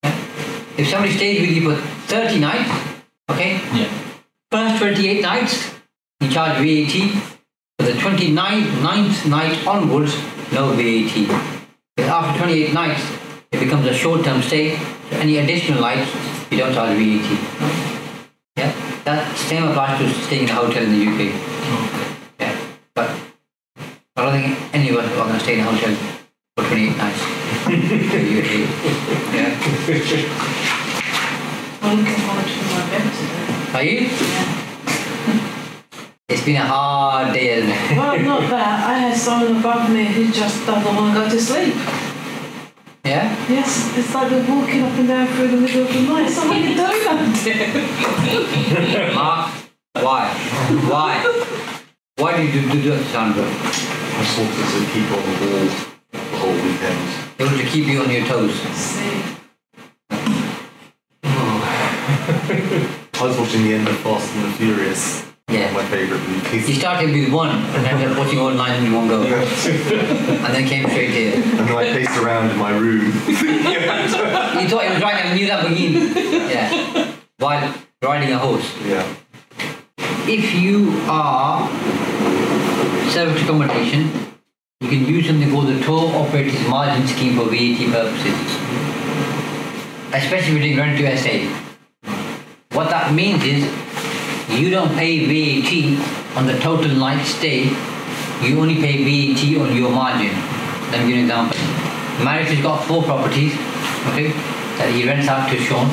Yeah? 0.03 0.19
If 0.77 0.87
somebody 0.89 1.13
stays 1.13 1.41
with 1.41 1.51
you 1.51 1.69
for 1.69 1.81
thirty 2.07 2.39
nights, 2.39 2.71
okay, 3.29 3.53
Yeah. 3.73 3.89
first 4.51 4.79
twenty-eight 4.81 5.21
nights, 5.21 5.71
you 6.21 6.29
charge 6.29 6.57
VAT. 6.57 6.95
For 7.79 7.85
the 7.85 7.93
29th 7.93 8.81
ninth 8.81 9.25
night 9.27 9.65
onwards, 9.65 10.13
no 10.51 10.73
VAT. 10.73 11.15
But 11.95 12.07
after 12.07 12.39
28 12.39 12.73
nights, 12.73 13.01
it 13.53 13.59
becomes 13.61 13.85
a 13.85 13.93
short-term 13.93 14.41
stay. 14.41 14.75
So 15.09 15.17
any 15.17 15.37
additional 15.37 15.79
nights, 15.79 16.11
don't 16.57 16.73
charge 16.73 16.97
VAT. 16.97 17.29
Yeah, 18.57 18.71
that 19.05 19.37
same 19.37 19.63
applies 19.63 19.99
to 19.99 20.09
staying 20.25 20.43
in 20.43 20.49
a 20.49 20.53
hotel 20.53 20.83
in 20.83 20.91
the 20.91 21.05
UK. 21.05 21.19
Yeah, 22.39 22.55
but 22.93 23.09
I 24.15 24.21
don't 24.23 24.33
think 24.33 24.73
any 24.73 24.89
of 24.89 24.97
us 24.97 25.11
are 25.11 25.15
going 25.15 25.33
to 25.33 25.39
stay 25.39 25.53
in 25.55 25.59
a 25.59 25.63
hotel 25.63 25.95
for 26.57 26.65
28 26.67 26.97
nights 26.97 27.21
in 27.67 27.79
the 27.87 28.29
UK. 28.41 28.51
Yeah, 29.33 29.49
I'm 31.81 31.97
looking 31.97 32.21
forward 32.25 32.45
to 32.45 32.61
my 32.73 32.81
bed 32.89 33.05
today. 33.13 33.73
are 33.73 33.83
you? 33.83 33.99
Yeah. 34.01 34.59
It's 36.29 36.43
been 36.45 36.57
a 36.57 36.65
hard 36.65 37.33
day, 37.33 37.57
isn't 37.57 37.69
it? 37.69 37.97
Well, 37.97 38.19
not 38.19 38.49
that. 38.51 38.87
I 38.87 38.93
had 38.99 39.17
someone 39.17 39.57
above 39.57 39.89
me 39.89 40.05
who 40.05 40.31
just 40.31 40.65
doesn't 40.65 40.95
want 40.95 41.15
to 41.15 41.21
go 41.21 41.29
to 41.29 41.41
sleep. 41.41 41.73
Yeah. 43.09 43.25
Yes, 43.49 43.97
it's 43.97 44.13
like 44.13 44.29
they're 44.29 44.47
walking 44.47 44.83
up 44.83 44.93
and 44.93 45.07
down 45.07 45.25
through 45.29 45.47
the 45.47 45.57
middle 45.57 45.81
of 45.81 45.87
the 45.91 46.01
night. 46.01 46.29
So 46.29 46.47
what 46.47 46.57
are 46.57 46.59
you 46.59 46.75
doing? 46.75 47.05
Mark, 49.15 49.51
why? 49.93 50.29
Why? 50.87 51.17
Why 52.17 52.37
did 52.37 52.53
you 52.53 52.69
do 52.69 52.81
that, 52.91 53.03
Sandra? 53.07 53.45
I 53.45 53.47
just 54.21 54.37
wanted 54.37 54.53
to 54.53 54.85
keep 54.93 55.09
on 55.09 55.25
the 55.25 55.47
wall 55.49 55.69
the 56.11 56.37
whole 56.37 56.53
weekend. 56.53 57.01
It 57.39 57.43
was 57.49 57.57
to 57.59 57.65
keep 57.65 57.87
you 57.87 57.99
on 58.03 58.11
your 58.11 58.25
toes. 58.27 58.53
See. 58.53 59.23
I 63.21 63.23
was 63.23 63.35
watching 63.39 63.63
the 63.63 63.73
end 63.73 63.87
of 63.87 63.97
Fast 64.01 64.35
and 64.35 64.43
the 64.45 64.51
Furious. 64.55 65.28
Yeah. 65.49 65.71
My 65.73 65.83
favourite 65.85 66.21
He 66.51 66.57
movie. 66.59 66.73
started 66.73 67.11
with 67.11 67.33
one 67.33 67.49
and 67.49 67.85
ended 67.85 68.11
up 68.11 68.17
watching 68.17 68.37
all 68.39 68.51
nine 68.51 68.83
in 68.85 68.93
one 68.93 69.07
go. 69.07 69.21
And 70.45 70.53
then 70.53 70.67
came 70.67 70.87
straight 70.89 71.09
here. 71.09 71.33
And 71.35 71.67
then 71.67 71.75
I 71.75 71.91
paced 71.91 72.17
around 72.17 72.51
in 72.51 72.57
my 72.57 72.71
room. 72.77 73.05
You 73.05 74.67
thought 74.69 74.83
he 74.85 74.93
was 74.93 75.01
riding 75.01 75.31
a 75.31 75.35
new 75.35 75.47
Lamborghini. 75.47 76.15
Yeah. 76.49 77.11
While 77.37 77.73
riding 78.03 78.31
a 78.31 78.37
horse. 78.37 78.69
Yeah. 78.85 79.15
If 80.27 80.53
you 80.53 80.99
are 81.09 81.67
service 83.09 83.41
accommodation, 83.43 84.11
you 84.81 84.87
can 84.89 85.05
use 85.05 85.25
something 85.27 85.49
called 85.49 85.67
the 85.67 85.79
tour 85.81 86.13
operators 86.15 86.67
margin 86.67 87.07
scheme 87.07 87.35
for 87.37 87.45
VAT 87.45 87.91
purposes. 87.91 88.37
Especially 90.13 90.57
if 90.57 90.63
you're 90.65 90.75
doing 90.75 90.77
rent 90.77 90.97
to 90.99 91.17
SA. 91.17 91.35
What 92.77 92.89
that 92.91 93.13
means 93.13 93.43
is 93.43 93.65
you 94.49 94.69
don't 94.69 94.93
pay 94.95 95.25
VAT 95.29 95.71
on 96.37 96.45
the 96.47 96.57
total 96.59 96.91
night 96.95 97.23
stay, 97.23 97.69
you 98.41 98.59
only 98.59 98.75
pay 98.75 99.03
VAT 99.03 99.41
on 99.61 99.75
your 99.75 99.91
margin. 99.91 100.33
Let 100.91 101.01
me 101.05 101.07
give 101.07 101.09
you 101.09 101.15
an 101.15 101.29
example. 101.29 101.57
Marius 102.23 102.49
has 102.49 102.61
got 102.61 102.83
four 102.85 103.03
properties, 103.03 103.53
okay, 104.11 104.31
that 104.79 104.91
he 104.93 105.05
rents 105.07 105.27
out 105.27 105.49
to 105.49 105.57
Sean. 105.57 105.87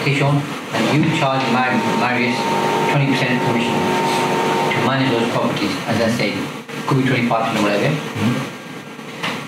Okay, 0.00 0.14
Sean, 0.14 0.36
and 0.74 0.84
you 0.92 1.08
charge 1.18 1.40
Mar- 1.52 1.72
Marius 2.00 2.36
20% 2.92 3.16
commission 3.46 3.78
to 4.72 4.78
manage 4.86 5.10
those 5.10 5.30
properties, 5.32 5.72
as 5.86 6.00
I 6.00 6.10
say, 6.16 6.30
could 6.86 7.02
be 7.02 7.08
25% 7.08 7.30
or 7.30 7.62
whatever. 7.62 7.90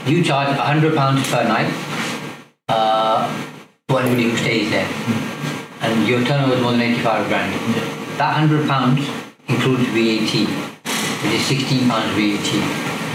You 0.09 0.25
charge 0.25 0.57
£100 0.57 1.31
per 1.31 1.45
night 1.49 1.69
uh, 2.69 3.29
to 3.89 3.99
anybody 3.99 4.31
who 4.31 4.37
stays 4.39 4.71
there. 4.71 4.89
And 5.83 6.09
your 6.09 6.25
turnover 6.25 6.55
is 6.55 6.63
more 6.63 6.73
than 6.73 6.81
85 6.81 7.29
grand. 7.29 7.98
That 8.19 8.35
£100 8.51 8.99
includes 9.47 9.87
VAT, 9.95 10.35
which 11.23 11.35
is 11.39 11.47
£16 11.47 11.87
VAT. 11.87 12.51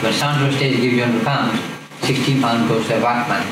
When 0.02 0.14
Sandro 0.14 0.50
stays 0.50 0.80
gives 0.80 0.96
you 0.96 1.04
£100, 1.04 1.52
£16 2.00 2.68
goes 2.70 2.88
to 2.88 2.96
a 2.96 3.00
VAT 3.02 3.28
man. 3.28 3.44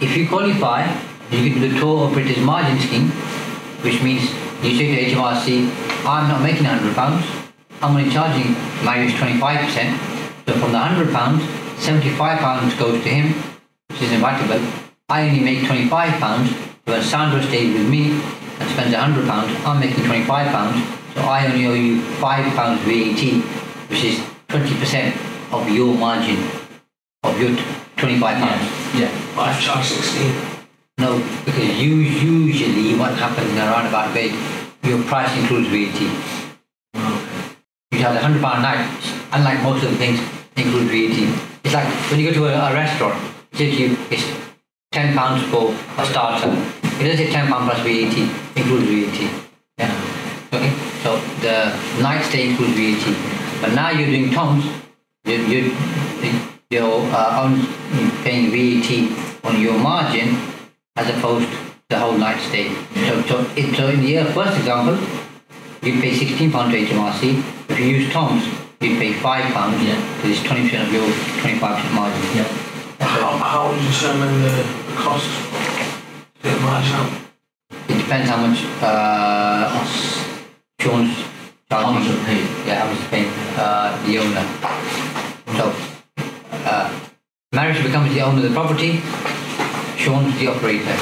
If 0.00 0.16
you 0.16 0.26
qualify, 0.26 0.88
you 1.30 1.52
do 1.52 1.68
the 1.68 1.78
tour 1.78 2.08
operators 2.08 2.38
margin 2.38 2.78
scheme, 2.78 3.10
which 3.84 4.02
means 4.02 4.22
you 4.62 4.74
say 4.74 5.10
to 5.10 5.16
HMRC, 5.16 5.68
I'm 6.06 6.28
not 6.28 6.40
making 6.40 6.64
£100, 6.64 7.44
I'm 7.82 7.94
only 7.94 8.10
charging 8.10 8.54
Marius 8.86 9.12
25%. 9.12 10.46
So 10.46 10.52
from 10.60 10.72
the 10.72 10.78
£100, 10.78 11.12
£75 11.76 12.78
goes 12.78 13.02
to 13.02 13.08
him, 13.10 13.34
which 13.90 14.00
is 14.00 14.12
inevitable. 14.12 14.66
I 15.10 15.28
only 15.28 15.40
make 15.40 15.58
£25. 15.58 16.73
When 16.84 17.02
Sandra 17.02 17.42
stays 17.42 17.72
with 17.72 17.88
me 17.88 18.10
and 18.12 18.70
spends 18.70 18.94
£100, 18.94 19.66
I'm 19.66 19.80
making 19.80 20.04
£25. 20.04 21.14
So 21.14 21.20
I 21.22 21.46
only 21.46 21.66
owe 21.66 21.72
you 21.72 22.02
£5 22.20 22.78
VAT, 22.84 23.90
which 23.90 24.04
is 24.04 24.18
20% 24.48 25.52
of 25.52 25.68
your 25.70 25.94
margin, 25.96 26.36
of 27.22 27.40
your 27.40 27.56
t- 27.56 27.62
£25. 27.96 28.20
Yeah. 29.00 29.10
I've 29.38 29.58
charged 29.60 29.88
16. 29.88 30.34
No, 30.98 31.18
because 31.44 31.68
you 31.80 31.96
usually 31.96 32.98
what 32.98 33.14
happens 33.14 33.50
in 33.50 33.58
a 33.58 33.66
roundabout 33.66 34.14
way, 34.14 34.32
your 34.82 35.02
price 35.04 35.34
includes 35.38 35.68
VAT. 35.68 36.00
You 37.92 37.98
charge 37.98 38.16
a 38.16 38.20
hundred 38.20 38.42
pound 38.42 38.58
a 38.58 38.62
night, 38.62 38.86
unlike 39.32 39.62
most 39.62 39.84
of 39.84 39.90
the 39.90 39.96
things, 39.96 40.20
include 40.56 40.88
VAT. 40.88 41.64
It's 41.64 41.74
like 41.74 41.88
when 42.10 42.20
you 42.20 42.28
go 42.30 42.34
to 42.34 42.44
a, 42.46 42.70
a 42.70 42.74
restaurant, 42.74 43.18
it 43.54 43.78
you 43.78 43.96
it's 44.10 44.43
ten 44.94 45.12
pounds 45.16 45.42
for 45.50 45.74
a 45.98 46.06
starter. 46.06 46.50
It 47.02 47.10
doesn't 47.10 47.16
say 47.16 47.30
ten 47.30 47.48
pound 47.48 47.68
plus 47.68 47.80
VAT, 47.82 48.16
includes 48.56 48.86
VAT. 48.86 49.18
Yeah. 49.78 49.90
Okay. 50.54 50.72
So 51.02 51.18
the 51.42 51.56
night 52.00 52.22
stay 52.22 52.50
includes 52.50 52.74
VAT. 52.78 53.34
But 53.60 53.74
now 53.74 53.90
you're 53.90 54.06
doing 54.06 54.30
TOMS, 54.30 54.64
you, 55.24 55.36
you, 55.52 55.74
you're 56.70 57.00
uh, 57.10 57.42
on, 57.42 57.66
paying 58.22 58.50
VAT 58.54 58.90
on 59.44 59.60
your 59.60 59.76
margin 59.78 60.36
as 60.96 61.08
opposed 61.08 61.50
to 61.50 61.58
the 61.88 61.98
whole 61.98 62.16
night 62.16 62.40
stay. 62.40 62.68
So, 63.08 63.22
so, 63.22 63.52
it, 63.56 63.74
so 63.74 63.88
in 63.88 64.00
the 64.00 64.24
first 64.32 64.56
example, 64.58 64.94
you 65.82 66.00
pay 66.00 66.12
£16 66.12 66.70
to 66.70 66.86
HMRC. 66.86 67.42
If 67.70 67.80
you 67.80 67.86
use 67.86 68.12
TOMS, 68.12 68.44
you 68.80 68.96
pay 68.98 69.12
£5 69.14 69.22
Yeah. 69.22 70.16
because 70.16 70.38
it's 70.38 70.40
20% 70.40 70.86
of 70.86 70.92
your 70.92 71.08
25% 71.42 71.94
margin. 71.94 72.36
Yeah. 72.36 72.73
How, 73.00 73.36
how 73.38 73.72
do 73.72 73.80
you 73.80 73.88
determine 73.88 74.42
the, 74.42 74.54
the 74.88 74.96
cost? 74.96 75.28
Get 76.42 76.60
margin 76.62 76.92
out. 76.94 77.12
It 77.88 77.98
depends 77.98 78.28
how 78.30 78.38
much 78.46 78.58
uh, 78.82 79.84
Sean's 80.80 81.16
How 81.70 81.90
much 81.90 82.06
to 82.06 82.16
pay? 82.24 82.40
Yeah, 82.66 82.80
how 82.80 82.92
much 82.92 83.00
is 83.00 83.08
paying 83.08 83.30
uh, 83.56 83.90
the 84.06 84.18
owner. 84.18 84.44
So, 85.58 85.74
uh, 86.66 87.00
Marish 87.52 87.82
becomes 87.82 88.12
the 88.14 88.20
owner 88.22 88.38
of 88.38 88.42
the 88.42 88.50
property, 88.54 89.00
Sean's 89.96 90.38
the 90.38 90.48
operator. 90.48 90.96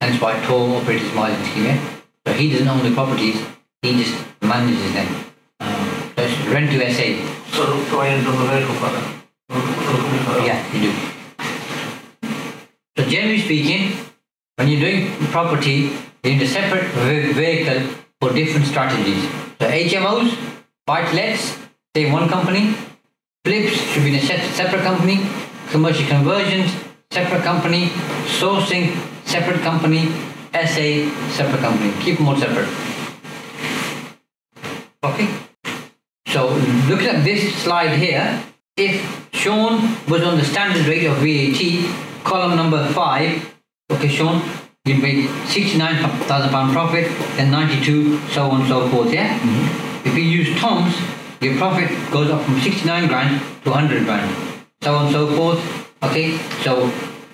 Hence 0.00 0.20
why 0.20 0.38
tour 0.46 0.76
operators 0.80 1.12
margin 1.14 1.42
scheme. 1.44 1.64
Yeah? 1.64 1.78
So 2.26 2.32
he 2.32 2.50
doesn't 2.50 2.68
own 2.68 2.82
the 2.82 2.94
properties, 2.94 3.40
he 3.82 4.02
just 4.02 4.14
manages 4.42 4.92
them. 4.92 5.08
Um, 5.60 6.12
So 6.16 6.22
it's 6.24 6.38
rent 6.48 6.70
to 6.72 6.78
SA. 6.92 7.08
So 7.52 7.64
do 7.90 7.98
I 8.00 8.08
end 8.08 8.26
on 8.26 8.36
the 8.36 8.52
vehicle 8.52 8.74
for 8.74 8.90
that? 8.90 9.15
Yeah, 9.50 10.72
you 10.72 10.80
do. 10.90 10.92
So 12.96 13.08
generally 13.08 13.40
speaking, 13.40 13.96
when 14.56 14.68
you're 14.68 14.80
doing 14.80 15.10
property, 15.26 15.90
you 16.22 16.30
need 16.32 16.42
a 16.42 16.46
separate 16.46 16.86
vehicle 17.34 17.94
for 18.20 18.32
different 18.32 18.66
strategies. 18.66 19.22
So 19.60 19.68
HMOs, 19.68 20.36
buy-to-lets, 20.86 21.56
say 21.94 22.10
one 22.10 22.28
company. 22.28 22.74
Flips 23.44 23.76
should 23.92 24.04
be 24.04 24.10
in 24.10 24.16
a 24.16 24.20
separate 24.20 24.82
company. 24.82 25.20
Commercial 25.70 26.06
conversions, 26.06 26.72
separate 27.10 27.42
company. 27.42 27.86
Sourcing, 28.40 28.96
separate 29.24 29.60
company. 29.60 30.08
SA, 30.52 31.10
separate 31.30 31.60
company. 31.60 31.92
Keep 32.02 32.18
them 32.18 32.28
all 32.28 32.36
separate. 32.36 32.68
Okay. 35.04 35.28
So 36.28 36.48
looking 36.88 37.08
at 37.08 37.24
this 37.24 37.54
slide 37.62 37.98
here, 37.98 38.42
if 38.76 39.28
Sean 39.32 39.96
was 40.08 40.22
on 40.22 40.36
the 40.36 40.44
standard 40.44 40.86
rate 40.86 41.06
of 41.06 41.16
VAT, 41.18 42.24
column 42.24 42.56
number 42.56 42.86
five, 42.92 43.54
okay, 43.90 44.08
Sean, 44.08 44.42
you 44.84 44.96
made 44.96 45.28
sixty-nine 45.46 45.96
thousand 46.28 46.50
pound 46.50 46.72
profit, 46.72 47.06
then 47.36 47.50
ninety-two, 47.50 48.18
so 48.28 48.50
on 48.50 48.60
and 48.60 48.68
so 48.68 48.88
forth, 48.90 49.12
yeah. 49.12 49.38
Mm-hmm. 49.38 50.08
If 50.08 50.14
you 50.14 50.22
use 50.22 50.60
TOMS, 50.60 50.94
your 51.40 51.56
profit 51.56 51.90
goes 52.12 52.30
up 52.30 52.44
from 52.44 52.60
sixty-nine 52.60 53.08
grand 53.08 53.40
to 53.64 53.72
hundred 53.72 54.04
grand, 54.04 54.30
so 54.82 54.94
on 54.94 55.06
and 55.06 55.12
so 55.12 55.26
forth. 55.34 55.58
Okay, 56.02 56.36
so 56.62 56.92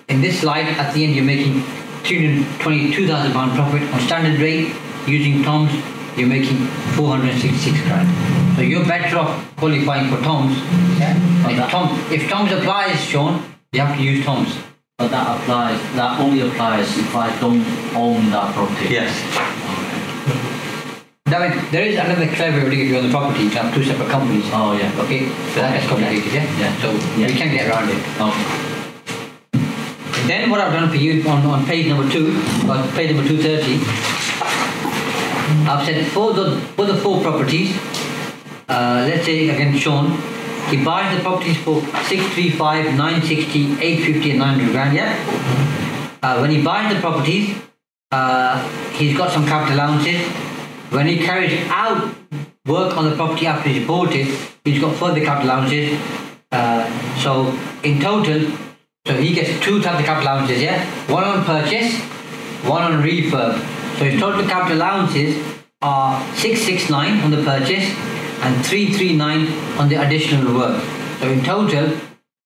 in 0.08 0.20
this 0.20 0.40
slide, 0.40 0.66
at 0.66 0.94
the 0.94 1.04
end, 1.04 1.14
you're 1.16 1.24
making 1.24 1.62
three 2.04 2.24
hundred 2.24 2.60
twenty-two 2.60 3.08
thousand 3.08 3.32
pound 3.32 3.52
profit 3.52 3.82
on 3.92 4.00
standard 4.00 4.40
rate 4.40 4.72
using 5.06 5.42
TOMS. 5.42 5.72
You're 6.16 6.28
making 6.28 6.66
four 6.96 7.16
hundred 7.16 7.40
sixty-six 7.40 7.80
grand. 7.88 8.08
So 8.56 8.62
you're 8.62 8.84
better 8.84 9.16
off 9.18 9.56
qualifying 9.56 10.10
for 10.14 10.22
TOMS. 10.22 10.56
Yeah. 11.00 11.16
If 11.50 11.56
that- 11.56 11.70
Tom, 11.70 11.98
if 12.12 12.28
TOMS 12.28 12.52
applies, 12.52 13.02
Sean, 13.04 13.42
you 13.72 13.80
have 13.80 13.96
to 13.96 14.02
use 14.02 14.24
TOMS. 14.24 14.52
but 14.98 15.10
that 15.10 15.26
applies, 15.40 15.80
that 15.96 16.20
only 16.20 16.40
applies 16.42 16.86
if 16.98 17.16
I 17.16 17.28
don't 17.40 17.64
own 17.96 18.30
that 18.30 18.54
property. 18.54 18.88
Yes. 18.92 19.10
Now, 21.26 21.40
there 21.72 21.86
is 21.86 21.96
another 21.98 22.26
clever 22.36 22.68
way 22.68 22.82
if 22.82 22.88
you're 22.88 22.98
on 22.98 23.06
the 23.06 23.10
property, 23.10 23.44
you 23.44 23.50
have 23.50 23.74
two 23.74 23.82
separate 23.82 24.10
companies. 24.10 24.44
Oh, 24.52 24.76
yeah. 24.76 24.92
Okay, 25.02 25.26
so 25.54 25.60
that 25.64 25.72
gets 25.74 25.86
complicated, 25.88 26.30
yeah? 26.32 26.44
Yeah. 26.60 26.76
So 26.82 26.92
Yeah. 27.18 27.26
we 27.26 27.34
can 27.34 27.50
get 27.56 27.66
around 27.68 27.88
it. 27.88 27.98
Okay. 28.20 28.44
Then 30.28 30.50
what 30.50 30.60
I've 30.60 30.72
done 30.72 30.88
for 30.90 30.96
you 30.96 31.26
on, 31.28 31.44
on 31.46 31.64
page 31.66 31.86
number 31.88 32.08
two, 32.12 32.36
or 32.68 32.76
page 32.94 33.10
number 33.16 33.26
230, 33.26 33.80
I've 35.72 35.86
said 35.86 36.06
for 36.08 36.34
the, 36.34 36.60
for 36.76 36.84
the 36.84 36.94
four 36.96 37.22
properties, 37.22 37.74
uh, 38.68 39.06
let's 39.08 39.24
say 39.24 39.48
again 39.48 39.74
Sean, 39.78 40.10
he 40.68 40.84
buys 40.84 41.16
the 41.16 41.22
properties 41.22 41.56
for 41.56 41.80
635, 41.80 42.94
960, 42.94 43.80
850 43.80 44.30
and 44.32 44.38
900 44.38 44.72
grand, 44.72 44.94
yeah? 44.94 46.18
Uh, 46.22 46.38
when 46.40 46.50
he 46.50 46.62
buys 46.62 46.92
the 46.92 47.00
properties, 47.00 47.56
uh, 48.10 48.68
he's 48.90 49.16
got 49.16 49.32
some 49.32 49.46
capital 49.46 49.76
allowances. 49.76 50.20
When 50.90 51.06
he 51.06 51.24
carries 51.24 51.58
out 51.68 52.14
work 52.66 52.94
on 52.98 53.08
the 53.08 53.16
property 53.16 53.46
after 53.46 53.70
he's 53.70 53.86
bought 53.86 54.14
it, 54.14 54.28
he's 54.64 54.78
got 54.78 54.94
further 54.96 55.24
capital 55.24 55.52
allowances. 55.52 55.98
Uh, 56.50 57.16
so 57.16 57.58
in 57.82 57.98
total, 57.98 58.54
so 59.06 59.14
he 59.14 59.32
gets 59.32 59.58
two 59.64 59.80
types 59.80 60.00
of 60.00 60.04
capital 60.04 60.32
allowances, 60.32 60.60
yeah? 60.60 60.84
One 61.10 61.24
on 61.24 61.42
purchase, 61.46 61.98
one 62.68 62.82
on 62.82 63.02
refurb. 63.02 63.58
So 63.98 64.04
his 64.04 64.20
total 64.20 64.46
capital 64.46 64.76
allowances 64.76 65.51
are 65.82 66.20
669 66.36 67.20
on 67.20 67.30
the 67.30 67.42
purchase 67.42 67.84
and 68.42 68.64
339 68.64 69.46
on 69.78 69.88
the 69.88 69.96
additional 69.96 70.54
work. 70.54 70.82
So 71.20 71.30
in 71.30 71.42
total, 71.44 71.96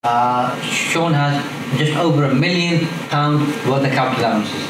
uh, 0.03 0.61
Sean 0.63 1.13
has 1.13 1.43
just 1.79 1.97
over 1.97 2.25
a 2.25 2.35
million 2.35 2.87
pound 3.09 3.41
worth 3.67 3.85
of 3.85 3.93
capital 3.93 4.25
allowances. 4.25 4.63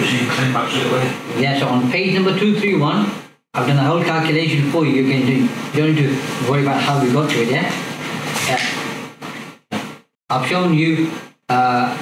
Which 0.00 0.12
you 0.12 0.18
can 0.18 0.28
claim 0.30 0.52
back 0.52 0.70
straight. 0.70 1.40
Yeah, 1.40 1.58
so 1.58 1.68
on 1.68 1.90
page 1.90 2.14
number 2.14 2.30
231, 2.30 3.10
I've 3.54 3.66
done 3.66 3.78
a 3.78 3.84
whole 3.84 4.02
calculation 4.02 4.70
for 4.70 4.84
you. 4.84 5.02
You 5.02 5.12
can 5.12 5.26
do, 5.26 5.32
you 5.34 5.48
don't 5.74 5.94
need 5.94 6.02
to 6.02 6.50
worry 6.50 6.62
about 6.62 6.82
how 6.82 7.02
we 7.02 7.12
got 7.12 7.30
to 7.30 7.42
it, 7.42 7.50
yeah? 7.50 7.70
Yeah. 8.48 8.60
I've 10.28 10.46
shown 10.48 10.74
you 10.74 11.10
uh, 11.48 11.96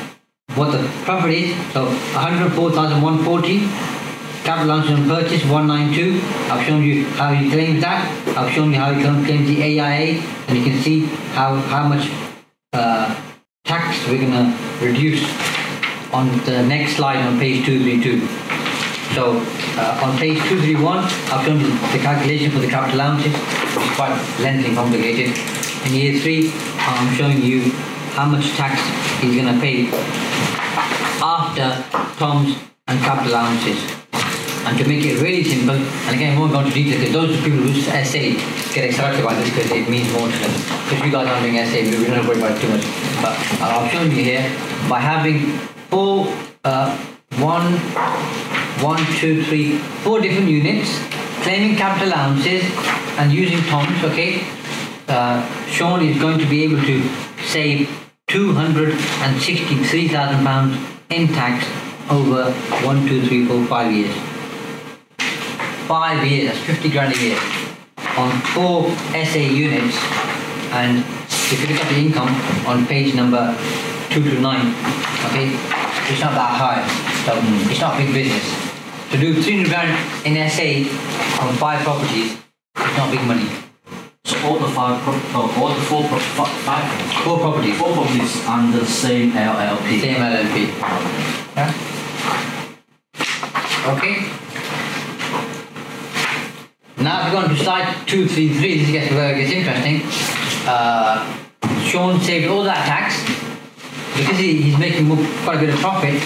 what 0.54 0.70
the 0.70 0.88
profit 1.04 1.30
is. 1.30 1.54
So 1.72 1.84
104,140. 1.84 3.91
Capital 4.44 4.72
on 4.72 5.08
purchase 5.08 5.44
192. 5.44 6.20
I've 6.50 6.66
shown 6.66 6.82
you 6.82 7.04
how 7.10 7.30
you 7.30 7.48
claim 7.48 7.78
that. 7.78 8.02
I've 8.36 8.52
shown 8.52 8.72
you 8.72 8.78
how 8.78 8.90
you 8.90 9.00
can 9.00 9.24
claim 9.24 9.46
the 9.46 9.62
AIA, 9.62 10.20
and 10.48 10.58
you 10.58 10.64
can 10.64 10.82
see 10.82 11.06
how 11.38 11.54
how 11.54 11.86
much 11.86 12.10
uh, 12.72 13.14
tax 13.64 14.04
we're 14.08 14.20
gonna 14.20 14.50
reduce 14.80 15.22
on 16.12 16.26
the 16.44 16.66
next 16.66 16.96
slide 16.96 17.18
on 17.24 17.38
page 17.38 17.64
232. 17.64 18.26
So 19.14 19.38
uh, 19.78 20.02
on 20.02 20.18
page 20.18 20.38
231, 20.50 20.98
I've 20.98 21.46
shown 21.46 21.60
you 21.60 21.70
the 21.94 22.02
calculation 22.02 22.50
for 22.50 22.58
the 22.58 22.68
capital 22.68 22.96
allowances, 22.96 23.32
which 23.32 23.86
is 23.86 23.94
quite 23.94 24.16
lengthy 24.40 24.68
and 24.68 24.76
complicated. 24.76 25.38
In 25.86 25.94
year 25.94 26.18
three, 26.18 26.50
I'm 26.78 27.14
showing 27.14 27.42
you 27.42 27.70
how 28.18 28.26
much 28.26 28.50
tax 28.58 28.82
he's 29.22 29.40
going 29.40 29.54
to 29.54 29.60
pay 29.60 29.86
after 31.22 31.78
TOMS 32.18 32.58
and 32.88 32.98
capital 33.00 33.34
allowances. 33.34 34.01
And 34.64 34.78
to 34.78 34.86
make 34.86 35.04
it 35.04 35.20
really 35.20 35.42
simple, 35.42 35.74
and 35.74 36.14
again, 36.14 36.36
I 36.36 36.40
won't 36.40 36.52
go 36.52 36.60
into 36.60 36.72
detail 36.72 37.00
because 37.00 37.12
those 37.12 37.36
people 37.42 37.58
who 37.58 37.74
SA 37.82 38.20
get 38.74 38.84
excited 38.84 39.18
about 39.20 39.34
this 39.36 39.50
because 39.50 39.72
it 39.72 39.88
means 39.88 40.08
more 40.12 40.28
to 40.28 40.38
them. 40.38 40.52
Because 40.86 41.04
you 41.04 41.10
guys 41.10 41.26
aren't 41.26 41.42
doing 41.42 41.56
SA, 41.66 41.82
we 41.98 42.06
don't 42.06 42.24
worry 42.26 42.38
about 42.38 42.52
it 42.56 42.60
too 42.60 42.68
much. 42.68 42.84
But 43.20 43.36
uh, 43.60 43.80
I've 43.82 43.90
shown 43.90 44.08
you 44.10 44.22
here 44.22 44.48
by 44.88 45.00
having 45.00 45.58
four, 45.90 46.28
uh, 46.64 46.96
one, 47.38 47.76
one, 48.80 49.04
two, 49.18 49.42
three, 49.44 49.78
four 50.06 50.20
different 50.20 50.48
units, 50.48 50.96
claiming 51.42 51.74
capital 51.76 52.06
allowances 52.08 52.62
and 53.18 53.32
using 53.32 53.60
TOMS, 53.64 54.04
okay? 54.04 54.44
Uh, 55.08 55.42
Sean 55.66 56.00
is 56.02 56.16
going 56.20 56.38
to 56.38 56.46
be 56.46 56.62
able 56.62 56.80
to 56.82 57.02
save 57.44 57.88
£263,000 58.28 60.76
in 61.10 61.26
tax 61.28 61.66
over 62.10 62.50
one, 62.86 63.06
two, 63.06 63.22
three, 63.26 63.46
four, 63.46 63.64
five 63.66 63.92
years. 63.92 64.31
Five 65.92 66.24
years, 66.26 66.54
that's 66.54 66.64
50 66.64 66.88
grand 66.88 67.12
a 67.14 67.18
year 67.20 67.38
on 68.16 68.30
four 68.56 68.88
SA 69.12 69.44
units. 69.44 69.94
And 70.72 71.04
if 71.28 71.60
you 71.60 71.66
look 71.68 71.84
at 71.84 71.92
the 71.92 71.98
income 72.00 72.32
on 72.66 72.86
page 72.86 73.14
number 73.14 73.54
two 74.08 74.24
to 74.24 74.40
nine, 74.40 74.72
okay, 75.28 75.52
it's 76.08 76.22
not 76.22 76.32
that 76.32 76.56
high. 76.56 76.80
So 77.26 77.38
mm. 77.38 77.70
it's 77.70 77.78
not 77.82 77.98
big 77.98 78.10
business. 78.10 78.40
To 79.10 79.18
do 79.20 79.42
300 79.42 79.68
grand 79.68 79.92
in 80.24 80.40
SA 80.48 80.88
on 81.44 81.52
five 81.56 81.84
properties, 81.84 82.38
it's 82.74 82.96
not 82.96 83.10
big 83.10 83.26
money. 83.26 83.50
So 84.24 84.40
all 84.48 84.58
the 84.58 84.68
five, 84.68 84.98
pro- 85.02 85.20
oh, 85.36 85.52
all 85.60 85.74
the 85.74 85.82
four, 85.82 86.04
pro- 86.04 86.18
five, 86.64 86.88
Four 87.22 87.36
properties, 87.36 87.76
four 87.76 87.92
properties 87.92 88.46
under 88.46 88.78
the 88.80 88.86
same 88.86 89.32
LLP. 89.32 90.00
same 90.00 90.16
LLP. 90.16 90.72
Yeah. 91.54 91.70
Okay. 93.98 94.32
Now 97.32 97.46
if 97.46 97.48
we 97.50 97.56
go 97.56 97.56
on 97.56 97.56
to 97.56 97.64
slide 97.64 98.08
233, 98.08 98.78
this 98.78 98.90
gets 98.90 99.10
where 99.14 99.34
it 99.34 99.40
gets 99.40 99.52
interesting. 99.52 100.02
Uh, 100.68 101.24
Sean 101.80 102.20
saved 102.20 102.48
all 102.48 102.62
that 102.64 102.84
tax. 102.84 103.22
Because 104.16 104.38
he, 104.38 104.60
he's 104.60 104.78
making 104.78 105.06
more, 105.06 105.16
quite 105.44 105.56
a 105.56 105.60
bit 105.60 105.70
of 105.70 105.76
profit, 105.76 106.20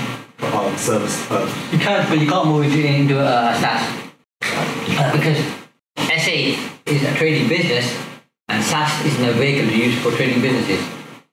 um, 0.54 0.78
service. 0.78 1.20
Um, 1.32 1.50
You 1.72 1.80
can, 1.80 2.08
but 2.08 2.20
you 2.20 2.30
can't 2.30 2.48
move 2.48 2.66
it 2.72 2.86
into 2.86 3.20
a 3.20 3.54
SSAS. 3.58 4.12
Uh, 4.44 5.12
because 5.18 5.40
SA 5.98 6.32
is 6.86 7.04
a 7.04 7.16
trading 7.16 7.50
business 7.50 7.92
and 8.50 8.64
SSAS 8.64 9.06
isn't 9.08 9.30
a 9.30 9.34
vehicle 9.34 9.68
to 9.72 9.76
use 9.76 9.98
for 10.04 10.12
trading 10.12 10.40
businesses. 10.40 10.86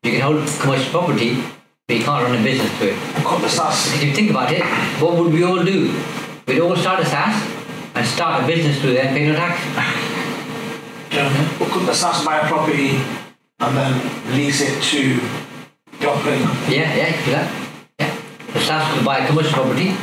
You 0.04 0.12
can 0.12 0.22
hold 0.22 0.48
commercial 0.58 0.90
property, 0.90 1.36
but 1.86 1.98
you 1.98 2.02
can't 2.02 2.24
run 2.26 2.40
a 2.40 2.42
business 2.42 2.70
to 2.78 2.92
it. 2.92 2.96
Cut 3.22 3.42
the 3.42 3.48
SSAS. 3.48 3.94
If 3.94 4.04
you 4.04 4.14
think 4.14 4.30
about 4.30 4.50
it, 4.50 4.64
what 5.02 5.18
would 5.18 5.34
we 5.34 5.44
all 5.44 5.62
do? 5.62 5.94
We'd 6.46 6.60
all 6.60 6.76
start 6.76 7.00
a 7.00 7.04
SSAS 7.04 7.92
and 7.94 8.06
start 8.06 8.42
a 8.42 8.46
business 8.46 8.80
to 8.80 8.86
then 8.86 9.14
pay 9.14 9.26
no 9.28 9.34
tax. 9.34 10.00
Yeah. 11.14 11.30
But 11.60 11.68
couldn't 11.68 11.86
the 11.86 11.92
SSAS 11.92 12.24
buy 12.26 12.40
a 12.40 12.46
property 12.48 12.98
and 13.60 13.76
then 13.76 14.34
lease 14.34 14.60
it 14.62 14.82
to 14.82 15.20
the 16.00 16.10
operating 16.10 16.44
company? 16.44 16.76
Yeah, 16.76 16.94
yeah, 16.96 17.24
do 17.24 17.30
that. 17.30 17.46
Yeah. 18.00 18.16
The 18.52 18.58
SSAS 18.58 18.94
could 18.94 19.04
buy 19.04 19.18
a 19.18 19.26
commercial 19.28 19.52
property 19.52 19.94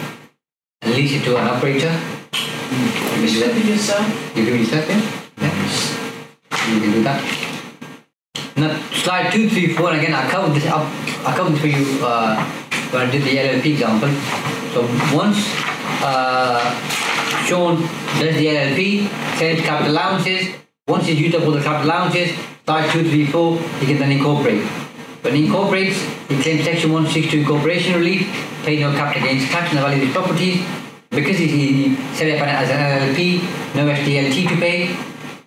and 0.81 0.93
lease 0.95 1.11
it 1.11 1.25
to 1.25 1.35
an 1.35 1.49
operator. 1.49 1.91
You 1.91 2.87
can 2.95 3.27
do 3.27 3.39
that. 3.41 3.65
yourself. 3.65 4.37
You 4.37 4.45
can 4.45 4.57
yourself, 4.57 4.87
yeah? 4.87 5.01
yeah. 5.43 6.73
You 6.73 6.79
can 6.79 6.91
do 6.93 7.03
that. 7.03 7.19
Now, 8.55 8.79
slide 8.91 9.33
two, 9.33 9.49
three, 9.49 9.75
four, 9.75 9.91
and 9.91 9.99
again, 9.99 10.13
I 10.13 10.29
covered 10.29 10.55
this 10.55 10.65
up, 10.65 10.87
I 11.27 11.35
covered 11.35 11.53
this 11.53 11.61
for 11.61 11.67
you 11.67 12.05
uh, 12.05 12.41
when 12.91 13.07
I 13.07 13.11
did 13.11 13.23
the 13.23 13.35
LLP 13.35 13.65
example. 13.73 14.07
So 14.71 14.87
once 15.13 15.43
uh, 16.07 16.63
Sean 17.45 17.81
does 18.21 18.35
the 18.37 18.47
LLP, 18.47 19.09
claims 19.37 19.59
capital 19.59 19.91
allowances, 19.91 20.55
once 20.91 21.05
he's 21.05 21.19
used 21.19 21.35
up 21.35 21.43
all 21.43 21.51
the 21.51 21.61
capital 21.61 21.87
allowances, 21.87 22.37
slide 22.65 22.89
two, 22.91 23.09
three, 23.09 23.25
four, 23.25 23.57
he 23.79 23.85
can 23.85 23.97
then 23.97 24.11
incorporate. 24.11 24.61
When 25.23 25.35
he 25.35 25.45
incorporates, 25.45 26.01
he 26.27 26.41
claims 26.41 26.63
Section 26.65 26.91
162 26.91 27.41
incorporation 27.41 27.95
relief, 27.95 28.27
pay 28.63 28.79
no 28.79 28.91
capital 28.91 29.23
gains 29.23 29.47
tax 29.49 29.69
on 29.69 29.75
the 29.75 29.81
value 29.81 30.01
of 30.01 30.07
his 30.07 30.13
properties. 30.13 30.65
Because 31.09 31.37
he, 31.37 31.95
set 32.15 32.39
up 32.39 32.47
as 32.47 32.69
an 32.69 32.79
LLP, 32.79 33.41
no 33.75 33.85
SDLT 33.87 34.49
to 34.49 34.55
pay. 34.55 34.95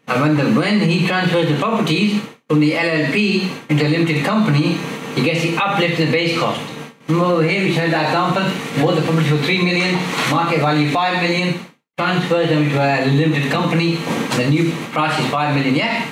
And 0.09 0.20
when, 0.20 0.37
the, 0.37 0.59
when 0.59 0.81
he 0.81 1.07
transfers 1.07 1.49
the 1.49 1.57
properties 1.59 2.23
from 2.49 2.61
the 2.61 2.73
LLP 2.73 3.70
into 3.70 3.87
a 3.87 3.88
limited 3.88 4.25
company, 4.25 4.79
he 5.14 5.23
gets 5.23 5.42
the 5.42 5.57
uplift 5.57 6.01
in 6.01 6.07
the 6.07 6.12
base 6.12 6.38
cost. 6.38 6.61
Remember 7.09 7.35
over 7.35 7.42
here 7.42 7.62
we 7.62 7.73
showed 7.73 7.90
that 7.90 8.07
example, 8.07 8.42
bought 8.83 8.94
the 8.94 9.03
property 9.03 9.29
for 9.29 9.38
3 9.38 9.64
million, 9.64 9.94
market 10.31 10.61
value 10.61 10.90
5 10.90 11.23
million, 11.23 11.59
transfers 11.96 12.48
them 12.48 12.62
into 12.64 12.76
a 12.80 13.07
limited 13.07 13.50
company, 13.50 13.96
and 13.96 14.33
the 14.33 14.50
new 14.50 14.70
price 14.92 15.18
is 15.20 15.26
5 15.30 15.54
million, 15.54 15.74
yeah? 15.74 16.11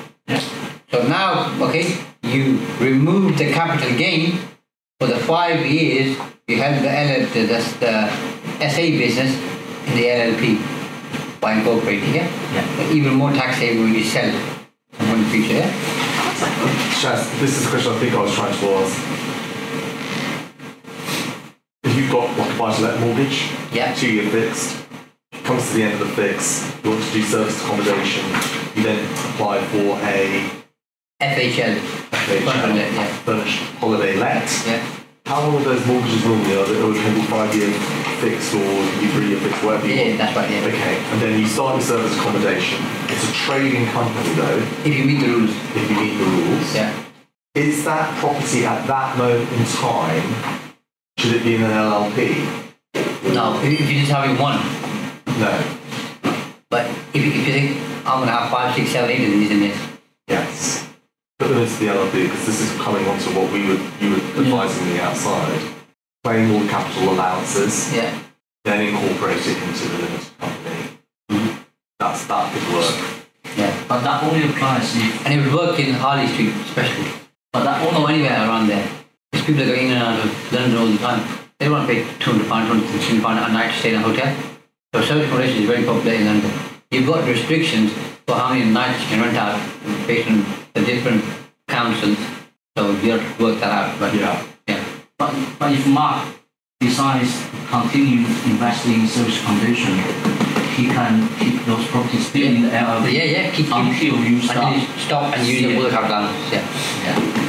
So 0.90 1.06
now, 1.08 1.52
okay, 1.68 1.98
you 2.22 2.58
remove 2.78 3.36
the 3.38 3.52
capital 3.52 3.96
gain 3.96 4.38
for 5.00 5.08
the 5.08 5.16
five 5.16 5.64
years 5.66 6.16
you 6.46 6.56
held 6.56 6.82
the, 6.84 6.88
LL, 6.88 7.26
the, 7.32 7.46
the, 7.46 7.58
the 7.80 8.70
SA 8.70 8.82
business 8.82 9.34
in 9.88 9.96
the 9.96 10.04
LLP 10.04 11.40
by 11.40 11.54
incorporating, 11.54 12.14
yeah? 12.14 12.28
Yeah. 12.54 12.76
But 12.76 12.92
even 12.94 13.14
more 13.14 13.32
tax 13.32 13.58
saving 13.58 13.82
when 13.82 13.94
you 13.94 14.04
sell 14.04 14.30
someone 14.92 15.18
in 15.18 15.24
the 15.24 15.30
future, 15.30 15.54
yeah? 15.54 15.70
Shaz, 17.00 17.40
this 17.40 17.56
is 17.56 17.64
the 17.64 17.70
question 17.70 17.92
I 17.92 17.98
think 17.98 18.14
I 18.14 18.20
was 18.22 18.34
trying 18.34 18.56
to 18.58 18.66
ask. 18.66 18.96
If 21.84 21.96
you've 21.96 22.12
got 22.12 22.38
like 22.38 22.54
a 22.54 22.58
buy-to-let 22.58 23.00
mortgage, 23.00 23.50
Yeah. 23.72 23.92
two-year 23.94 24.30
fixed, 24.30 24.81
comes 25.44 25.68
to 25.70 25.74
the 25.76 25.82
end 25.82 26.00
of 26.00 26.08
the 26.08 26.14
fix, 26.14 26.62
you 26.84 26.90
want 26.90 27.02
to 27.04 27.12
do 27.12 27.22
service 27.22 27.60
accommodation, 27.62 28.24
you 28.76 28.82
then 28.82 29.04
apply 29.34 29.64
for 29.66 29.98
a 30.02 30.50
FHL. 31.20 31.76
FHL, 32.12 32.76
Yeah. 32.76 33.06
furnished 33.24 33.58
holiday 33.78 34.16
let. 34.16 34.42
Yeah. 34.66 34.82
How 35.26 35.40
long 35.42 35.56
are 35.56 35.64
those 35.64 35.86
mortgages 35.86 36.24
normally? 36.24 36.56
Are 36.56 36.64
they, 36.66 36.80
or 36.80 36.92
can 36.92 37.14
be 37.14 37.22
five-year 37.22 37.70
fixed 38.20 38.54
or 38.54 38.86
three-year 39.14 39.38
fixed, 39.40 39.62
whatever 39.64 39.86
you 39.86 39.94
Yeah, 39.94 40.06
want? 40.08 40.18
that's 40.18 40.36
right, 40.36 40.50
yeah. 40.50 40.66
Okay, 40.66 40.96
and 41.12 41.22
then 41.22 41.40
you 41.40 41.46
start 41.46 41.76
with 41.76 41.84
service 41.86 42.16
accommodation. 42.18 42.78
It's 43.08 43.28
a 43.28 43.32
trading 43.32 43.86
company 43.86 44.34
though, 44.34 44.62
If 44.84 44.94
you 44.98 45.04
meet 45.04 45.20
the 45.20 45.28
rules. 45.28 45.50
if 45.74 45.90
you 45.90 45.96
meet 45.96 46.18
the 46.18 46.24
rules. 46.24 46.74
Yeah. 46.74 46.92
Is 47.54 47.84
that 47.84 48.18
property 48.18 48.64
at 48.66 48.86
that 48.86 49.16
moment 49.18 49.50
in 49.52 49.64
time, 49.66 50.34
should 51.18 51.34
it 51.34 51.44
be 51.44 51.54
in 51.54 51.62
an 51.62 51.70
LLP? 51.70 52.18
No, 53.32 53.60
if, 53.62 53.80
if 53.80 53.90
you're 53.90 54.00
just 54.00 54.12
having 54.12 54.36
one. 54.38 54.58
No. 55.26 55.78
But 56.70 56.86
if, 57.14 57.16
you- 57.16 57.30
if 57.32 57.36
you 57.36 57.52
think, 57.52 57.76
I'm 58.06 58.18
going 58.18 58.26
to 58.28 58.32
have 58.32 58.50
five, 58.50 58.74
six, 58.74 58.90
seven, 58.90 59.10
eight 59.10 59.24
of 59.24 59.30
these 59.32 59.50
in 59.50 59.60
this. 59.60 59.88
Yes. 60.28 60.88
Put 61.38 61.48
them 61.48 61.58
into 61.58 61.74
the 61.78 61.86
LLP 61.86 62.12
because 62.24 62.46
this 62.46 62.60
is 62.60 62.80
coming 62.80 63.06
on 63.06 63.18
to 63.18 63.28
what 63.30 63.52
we 63.52 63.66
would 63.66 63.80
you 64.00 64.10
were 64.10 64.40
advising 64.44 64.86
me 64.88 65.00
outside. 65.00 65.60
Claim 66.24 66.52
all 66.54 66.60
the 66.60 66.68
capital 66.68 67.10
allowances, 67.14 67.92
Yeah. 67.94 68.16
then 68.64 68.80
incorporate 68.94 69.44
it 69.44 69.58
into 69.60 69.88
the 69.88 69.98
limited 69.98 70.38
company. 70.38 70.98
Mm-hmm. 71.30 71.62
That's 71.98 72.26
that 72.26 72.52
could 72.54 72.72
work. 72.72 72.94
Yeah. 73.56 73.74
But 73.88 74.00
that 74.02 74.22
only 74.22 74.48
applies 74.48 74.94
if 74.96 75.26
And 75.26 75.34
it 75.34 75.44
would 75.44 75.54
work 75.54 75.78
in 75.80 75.94
Harley 75.94 76.28
Street, 76.28 76.54
especially. 76.70 77.10
but 77.52 77.64
that 77.64 77.84
Or 77.86 77.94
only 77.98 78.14
anywhere 78.14 78.46
around 78.48 78.68
there. 78.68 78.88
Because 79.32 79.46
people 79.46 79.62
are 79.64 79.66
going 79.74 79.86
in 79.88 79.92
and 79.94 80.02
out 80.02 80.24
of 80.24 80.52
London 80.52 80.78
all 80.78 80.86
the 80.86 80.98
time. 80.98 81.26
They 81.58 81.66
don't 81.66 81.74
want 81.74 81.88
to 81.88 81.94
pay 81.94 82.02
£200, 82.04 82.46
£250 82.46 83.18
a 83.18 83.52
night 83.52 83.72
to 83.72 83.78
stay 83.78 83.94
in 83.94 84.00
a 84.00 84.02
hotel. 84.02 84.36
So 84.94 85.00
service 85.00 85.26
accommodation 85.26 85.62
is 85.62 85.66
very 85.68 85.84
popular 85.84 86.12
in 86.12 86.26
London. 86.26 86.52
You've 86.90 87.06
got 87.06 87.26
restrictions 87.26 87.92
for 88.26 88.34
how 88.34 88.52
many 88.52 88.70
nights 88.70 89.00
you 89.02 89.08
can 89.08 89.22
rent 89.22 89.36
out 89.38 89.56
based 90.06 90.28
on 90.28 90.44
the 90.74 90.82
different 90.84 91.24
councils. 91.66 92.18
So 92.76 92.90
you 93.00 93.12
have 93.12 93.38
to 93.38 93.42
work 93.42 93.60
that 93.60 93.72
out. 93.72 93.98
But 93.98 94.14
Yeah. 94.14 94.44
yeah. 94.68 94.84
But, 95.16 95.34
but 95.58 95.72
if 95.72 95.86
Mark 95.86 96.28
decides 96.78 97.32
to 97.40 97.46
continue 97.70 98.26
investing 98.44 99.00
in 99.00 99.06
service 99.08 99.40
accommodation, 99.40 99.96
he 100.76 100.86
can 100.88 101.26
keep 101.38 101.64
those 101.64 101.86
properties 101.88 102.26
still 102.28 102.46
in 102.54 102.60
the 102.62 102.68
LLP 102.68 103.12
Yeah, 103.12 103.24
yeah, 103.24 103.50
keep, 103.50 103.66
keep 103.66 103.74
until 103.74 104.04
you 104.04 104.40
until 104.42 104.72
you 104.76 104.80
stop 104.98 105.34
and 105.36 105.46
use 105.46 105.62
the 105.62 105.74
full 105.74 105.88
capital 105.88 106.16
allowance. 106.20 106.52
Yeah. 106.52 106.68
Yeah. 107.04 107.42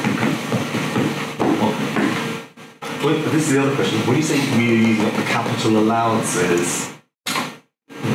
Well, 3.04 3.20
this 3.34 3.48
is 3.48 3.54
the 3.54 3.62
other 3.64 3.76
question. 3.76 4.00
When 4.08 4.16
you 4.16 4.24
say 4.24 4.40
we 4.58 4.72
are 4.72 4.76
using 4.88 5.06
up 5.06 5.14
the 5.14 5.24
capital 5.24 5.78
allowances, 5.80 6.94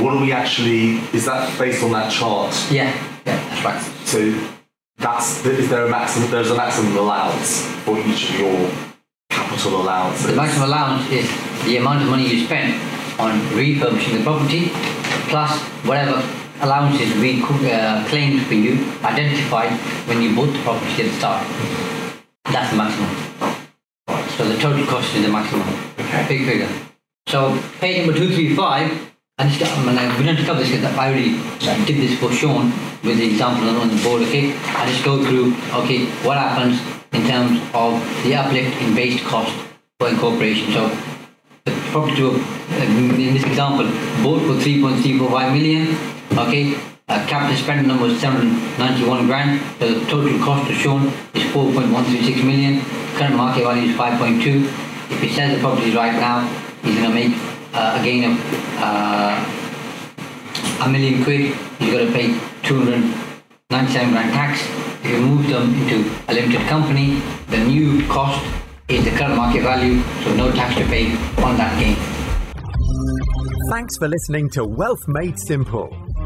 what 0.08 0.16
are 0.16 0.22
we 0.22 0.32
actually? 0.32 0.96
Is 1.12 1.26
that 1.26 1.58
based 1.58 1.82
on 1.82 1.92
that 1.92 2.10
chart? 2.10 2.54
Yeah, 2.70 2.88
yeah, 3.26 3.36
that's 3.50 3.62
right. 3.62 3.78
So 4.06 4.18
that's 4.96 5.44
is 5.44 5.68
there 5.68 5.84
a 5.84 5.90
maximum? 5.90 6.30
There's 6.30 6.50
a 6.50 6.56
maximum 6.56 6.96
allowance 6.96 7.66
for 7.84 7.98
each 7.98 8.30
of 8.30 8.40
your 8.40 8.70
capital 9.28 9.82
allowances. 9.82 10.28
The 10.28 10.32
maximum 10.32 10.70
allowance 10.70 11.10
is 11.10 11.28
the 11.66 11.76
amount 11.76 12.04
of 12.04 12.08
money 12.08 12.26
you 12.26 12.46
spend 12.46 12.72
on 13.20 13.54
refurbishing 13.54 14.16
the 14.16 14.22
property 14.22 14.70
plus 15.28 15.60
whatever 15.84 16.24
allowances 16.62 17.14
we 17.20 17.42
could, 17.42 17.66
uh, 17.66 18.02
claimed 18.08 18.46
for 18.46 18.54
you, 18.54 18.90
identified 19.04 19.72
when 20.08 20.22
you 20.22 20.34
bought 20.34 20.50
the 20.54 20.58
property 20.60 21.02
at 21.02 21.10
the 21.10 21.16
start. 21.18 21.46
That's 22.44 22.70
the 22.70 22.78
maximum. 22.78 23.12
So 24.38 24.48
the 24.48 24.56
total 24.56 24.86
cost 24.86 25.14
is 25.14 25.26
the 25.26 25.28
maximum. 25.28 25.68
Okay. 26.00 26.24
Big 26.28 26.46
figure. 26.46 26.70
So 27.26 27.60
page 27.78 27.98
number 27.98 28.14
235, 28.14 29.08
and 29.38 29.50
mean, 29.50 30.18
we 30.18 30.24
don't 30.24 30.36
cover 30.44 30.58
this 30.58 30.70
because 30.70 30.84
I 30.96 31.10
already 31.10 31.38
did 31.86 31.96
this 32.02 32.18
for 32.18 32.32
Sean 32.32 32.72
with 33.04 33.18
the 33.18 33.30
example 33.30 33.68
on 33.68 33.88
the 33.88 34.02
board, 34.02 34.22
okay? 34.22 34.52
I 34.52 34.86
just 34.90 35.04
go 35.04 35.24
through, 35.24 35.54
okay, 35.82 36.06
what 36.26 36.36
happens 36.38 36.80
in 37.12 37.22
terms 37.28 37.60
of 37.72 38.02
the 38.24 38.34
uplift 38.34 38.82
in 38.82 38.94
base 38.96 39.22
cost 39.22 39.54
for 40.00 40.08
incorporation. 40.08 40.72
So 40.72 40.88
the 41.64 41.70
property 41.92 42.22
in 42.26 43.34
this 43.34 43.44
example, 43.44 43.86
bought 44.22 44.42
for 44.42 44.58
3.345 44.58 45.52
million, 45.52 45.96
okay? 46.32 46.74
Uh, 47.08 47.24
capital 47.26 47.56
spend 47.56 47.86
number 47.86 48.04
was 48.04 48.20
791 48.20 49.26
grand, 49.26 49.60
so 49.78 49.94
the 49.94 50.04
total 50.10 50.36
cost 50.44 50.68
to 50.68 50.74
Sean 50.74 51.06
is 51.34 51.44
4.136 51.54 52.44
million, 52.44 52.82
current 53.14 53.36
market 53.36 53.62
value 53.62 53.90
is 53.90 53.96
5.2. 53.96 54.64
If 55.10 55.22
he 55.22 55.28
sells 55.32 55.54
the 55.54 55.60
property 55.60 55.94
right 55.94 56.12
now, 56.12 56.46
he's 56.82 56.96
going 56.96 57.08
to 57.08 57.14
make 57.14 57.57
uh, 57.74 58.00
a 58.02 58.24
uh, 58.80 59.58
a 60.84 60.88
million 60.88 61.22
quid, 61.24 61.54
you've 61.80 61.92
got 61.92 62.06
to 62.06 62.12
pay 62.12 62.28
297 62.62 64.10
grand 64.10 64.32
tax. 64.32 64.62
If 65.04 65.10
you 65.10 65.20
move 65.20 65.46
them 65.48 65.74
into 65.74 66.10
a 66.28 66.34
limited 66.34 66.66
company, 66.68 67.20
the 67.48 67.58
new 67.58 68.06
cost 68.08 68.44
is 68.88 69.04
the 69.04 69.10
current 69.10 69.36
market 69.36 69.62
value, 69.62 70.02
so 70.24 70.34
no 70.34 70.50
tax 70.52 70.76
to 70.76 70.84
pay 70.86 71.12
on 71.42 71.56
that 71.56 71.78
gain. 71.78 71.96
Thanks 73.70 73.96
for 73.98 74.08
listening 74.08 74.48
to 74.50 74.64
Wealth 74.64 75.06
Made 75.08 75.38
Simple. 75.38 76.07